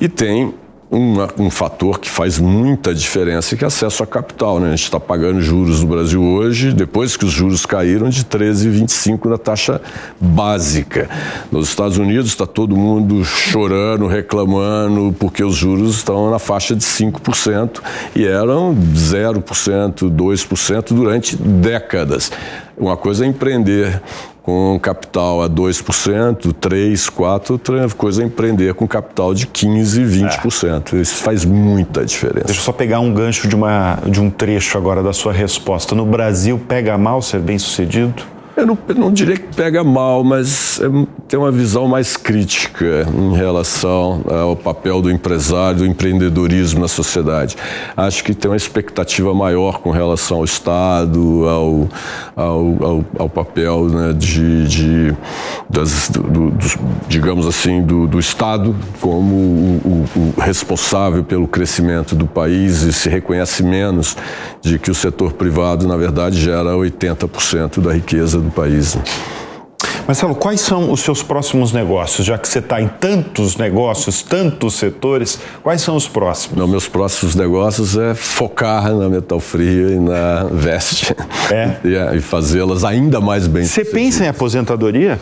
E 0.00 0.08
tem 0.08 0.52
um, 0.92 1.16
um 1.44 1.50
fator 1.50 1.98
que 1.98 2.10
faz 2.10 2.38
muita 2.38 2.94
diferença, 2.94 3.56
que 3.56 3.64
é 3.64 3.66
acesso 3.66 4.02
a 4.02 4.06
capital. 4.06 4.60
Né? 4.60 4.68
A 4.68 4.70
gente 4.76 4.84
está 4.84 5.00
pagando 5.00 5.40
juros 5.40 5.80
no 5.80 5.88
Brasil 5.88 6.22
hoje, 6.22 6.70
depois 6.70 7.16
que 7.16 7.24
os 7.24 7.32
juros 7.32 7.64
caíram, 7.64 8.10
de 8.10 8.22
13,25 8.24 9.24
na 9.24 9.38
taxa 9.38 9.80
básica. 10.20 11.08
Nos 11.50 11.70
Estados 11.70 11.96
Unidos 11.96 12.28
está 12.30 12.46
todo 12.46 12.76
mundo 12.76 13.24
chorando, 13.24 14.06
reclamando, 14.06 15.16
porque 15.18 15.42
os 15.42 15.56
juros 15.56 15.96
estão 15.96 16.30
na 16.30 16.38
faixa 16.38 16.76
de 16.76 16.84
5% 16.84 17.80
e 18.14 18.26
eram 18.26 18.76
0%, 18.94 20.10
2% 20.10 20.92
durante 20.92 21.36
décadas. 21.36 22.30
Uma 22.76 22.96
coisa 22.96 23.24
é 23.24 23.28
empreender 23.28 24.02
com 24.42 24.78
capital 24.80 25.42
a 25.42 25.48
2%, 25.48 26.52
3%, 26.52 27.10
4%, 27.12 27.50
outra 27.50 27.88
coisa 27.90 28.22
é 28.22 28.26
empreender 28.26 28.74
com 28.74 28.86
capital 28.88 29.32
de 29.32 29.46
15%, 29.46 30.40
20%. 30.42 30.94
É. 30.94 31.00
Isso 31.00 31.22
faz 31.22 31.44
muita 31.44 32.04
diferença. 32.04 32.46
Deixa 32.46 32.60
eu 32.60 32.64
só 32.64 32.72
pegar 32.72 33.00
um 33.00 33.14
gancho 33.14 33.46
de, 33.46 33.54
uma, 33.54 33.98
de 34.06 34.20
um 34.20 34.28
trecho 34.28 34.76
agora 34.76 35.02
da 35.02 35.12
sua 35.12 35.32
resposta. 35.32 35.94
No 35.94 36.04
Brasil, 36.04 36.60
pega 36.68 36.98
mal 36.98 37.22
ser 37.22 37.40
bem 37.40 37.58
sucedido? 37.58 38.31
Eu 38.54 38.66
não, 38.66 38.78
eu 38.86 38.94
não, 38.94 39.10
diria 39.10 39.36
que 39.36 39.54
pega 39.56 39.82
mal, 39.82 40.22
mas 40.22 40.78
é, 40.78 40.84
tem 41.26 41.38
uma 41.38 41.50
visão 41.50 41.88
mais 41.88 42.18
crítica 42.18 43.06
em 43.14 43.34
relação 43.34 44.22
ao 44.28 44.54
papel 44.54 45.00
do 45.00 45.10
empresário, 45.10 45.78
do 45.78 45.86
empreendedorismo 45.86 46.80
na 46.80 46.88
sociedade. 46.88 47.56
Acho 47.96 48.22
que 48.22 48.34
tem 48.34 48.50
uma 48.50 48.56
expectativa 48.56 49.32
maior 49.32 49.78
com 49.78 49.90
relação 49.90 50.38
ao 50.38 50.44
Estado, 50.44 51.48
ao, 51.48 51.88
ao, 52.36 52.84
ao, 52.84 53.04
ao 53.20 53.28
papel 53.28 53.88
né, 53.88 54.12
de, 54.12 54.68
de 54.68 55.16
das, 55.70 56.10
do, 56.10 56.22
do, 56.22 56.52
digamos 57.08 57.46
assim, 57.46 57.80
do, 57.80 58.06
do 58.06 58.18
Estado 58.18 58.76
como 59.00 59.34
o, 59.34 60.06
o, 60.14 60.34
o 60.36 60.40
responsável 60.40 61.24
pelo 61.24 61.48
crescimento 61.48 62.14
do 62.14 62.26
país 62.26 62.82
e 62.82 62.92
se 62.92 63.08
reconhece 63.08 63.62
menos 63.62 64.14
de 64.60 64.78
que 64.78 64.90
o 64.90 64.94
setor 64.94 65.32
privado, 65.32 65.88
na 65.88 65.96
verdade, 65.96 66.38
gera 66.38 66.72
80% 66.72 67.80
da 67.80 67.94
riqueza 67.94 68.41
do 68.42 68.50
país. 68.50 68.98
Marcelo, 70.06 70.34
quais 70.34 70.60
são 70.60 70.90
os 70.90 71.00
seus 71.00 71.22
próximos 71.22 71.72
negócios? 71.72 72.26
Já 72.26 72.36
que 72.36 72.48
você 72.48 72.58
está 72.58 72.80
em 72.80 72.88
tantos 72.88 73.56
negócios, 73.56 74.22
tantos 74.22 74.74
setores, 74.74 75.38
quais 75.62 75.80
são 75.80 75.94
os 75.94 76.08
próximos? 76.08 76.58
Não, 76.58 76.66
meus 76.66 76.88
próximos 76.88 77.34
negócios 77.34 77.96
é 77.96 78.14
focar 78.14 78.92
na 78.94 79.08
Metal 79.08 79.38
Fria 79.38 79.90
e 79.90 79.98
na 79.98 80.44
Veste. 80.50 81.14
É? 81.50 81.76
e, 81.86 81.94
é, 81.94 82.16
e 82.16 82.20
fazê-las 82.20 82.84
ainda 82.84 83.20
mais 83.20 83.46
bem 83.46 83.64
Você 83.64 83.84
pensa 83.84 84.24
em 84.24 84.28
aposentadoria? 84.28 85.20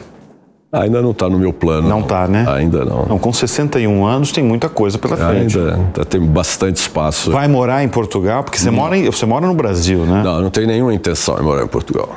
Ainda 0.73 1.03
não 1.03 1.11
está 1.11 1.29
no 1.29 1.37
meu 1.37 1.53
plano. 1.53 1.89
Não 1.89 2.01
está, 2.01 2.29
né? 2.29 2.47
Ainda 2.49 2.85
não. 2.85 3.05
não. 3.05 3.19
Com 3.19 3.33
61 3.33 4.07
anos 4.07 4.31
tem 4.31 4.45
muita 4.45 4.69
coisa 4.69 4.97
pela 4.99 5.17
frente. 5.17 5.59
Ainda, 5.59 5.75
ainda 5.75 6.05
tem 6.05 6.21
bastante 6.21 6.77
espaço. 6.77 7.33
Vai 7.33 7.49
morar 7.49 7.83
em 7.83 7.89
Portugal? 7.89 8.45
Porque 8.45 8.57
você, 8.57 8.71
mora, 8.71 8.97
em, 8.97 9.05
você 9.07 9.27
mora 9.27 9.49
no 9.49 9.55
Brasil, 9.55 10.07
né? 10.07 10.23
Não, 10.25 10.41
não 10.41 10.51
tenho 10.51 10.69
nenhuma 10.69 10.95
intenção 10.95 11.35
de 11.35 11.43
morar 11.43 11.65
em 11.65 11.67
Portugal. 11.67 12.09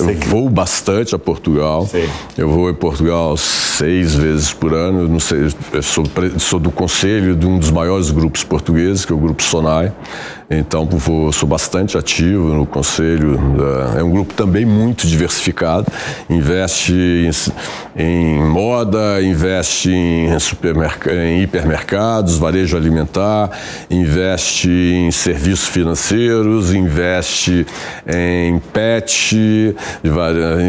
Eu 0.00 0.14
vou 0.28 0.48
bastante 0.48 1.14
a 1.14 1.18
Portugal. 1.18 1.86
Sei. 1.86 2.08
Eu 2.36 2.48
vou 2.48 2.70
em 2.70 2.74
Portugal 2.74 3.36
seis 3.36 4.14
vezes 4.14 4.52
por 4.52 4.74
ano. 4.74 5.08
Não 5.08 5.20
sei, 5.20 5.48
sou, 5.82 6.04
sou, 6.38 6.58
do 6.58 6.70
conselho 6.70 7.34
de 7.36 7.46
um 7.46 7.58
dos 7.58 7.70
maiores 7.70 8.10
grupos 8.10 8.44
portugueses, 8.44 9.04
que 9.04 9.12
é 9.12 9.16
o 9.16 9.18
Grupo 9.18 9.42
Sonai. 9.42 9.92
Então, 10.48 10.86
vou, 10.86 11.32
sou 11.32 11.48
bastante 11.48 11.98
ativo 11.98 12.54
no 12.54 12.64
conselho. 12.64 13.38
É 13.98 14.02
um 14.02 14.10
grupo 14.10 14.32
também 14.32 14.64
muito 14.64 15.06
diversificado. 15.06 15.86
Investe 16.30 16.92
em, 17.96 18.02
em 18.02 18.42
moda, 18.44 19.20
investe 19.22 19.90
em, 19.90 20.28
em 20.28 21.42
hipermercados, 21.42 22.38
varejo 22.38 22.76
alimentar, 22.76 23.50
investe 23.90 24.70
em 24.70 25.10
serviços 25.10 25.66
financeiros, 25.66 26.72
investe 26.72 27.66
em 28.06 28.60
pet, 28.72 29.74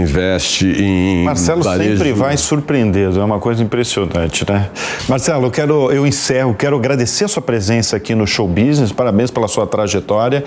investe 0.02 0.66
em. 0.66 1.24
Marcelo 1.24 1.62
varejo... 1.62 1.98
sempre 1.98 2.14
vai 2.14 2.36
surpreendendo, 2.36 3.20
é 3.20 3.24
uma 3.24 3.40
coisa 3.40 3.62
impressionante, 3.62 4.44
né? 4.50 4.70
Marcelo, 5.08 5.46
eu 5.46 5.52
quero, 5.52 5.92
eu 5.92 6.08
encerro, 6.08 6.56
quero 6.56 6.76
agradecer 6.76 7.26
a 7.26 7.28
sua 7.28 7.44
presença 7.44 7.96
aqui 7.96 8.16
no 8.16 8.26
Show 8.26 8.48
Business, 8.48 8.92
parabéns 8.92 9.30
pela 9.30 9.48
sua 9.48 9.67
trajetória 9.68 10.44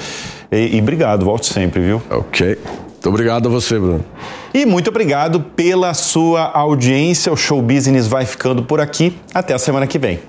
e, 0.50 0.76
e 0.76 0.80
obrigado, 0.80 1.24
volte 1.24 1.46
sempre, 1.46 1.80
viu? 1.80 2.02
Ok. 2.11 2.59
Muito 3.00 3.09
obrigado 3.09 3.48
a 3.48 3.50
você, 3.50 3.78
Bruno. 3.78 4.04
E 4.52 4.66
muito 4.66 4.90
obrigado 4.90 5.40
pela 5.40 5.94
sua 5.94 6.50
audiência. 6.50 7.33
O 7.33 7.37
Show 7.37 7.62
Business 7.62 8.06
vai 8.06 8.26
ficando 8.26 8.62
por 8.62 8.80
aqui. 8.80 9.16
Até 9.33 9.54
a 9.54 9.59
semana 9.59 9.87
que 9.87 9.98
vem. 9.98 10.20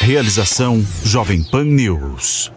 Realização 0.00 0.84
Jovem 1.04 1.40
Pan 1.40 1.64
News. 1.64 2.50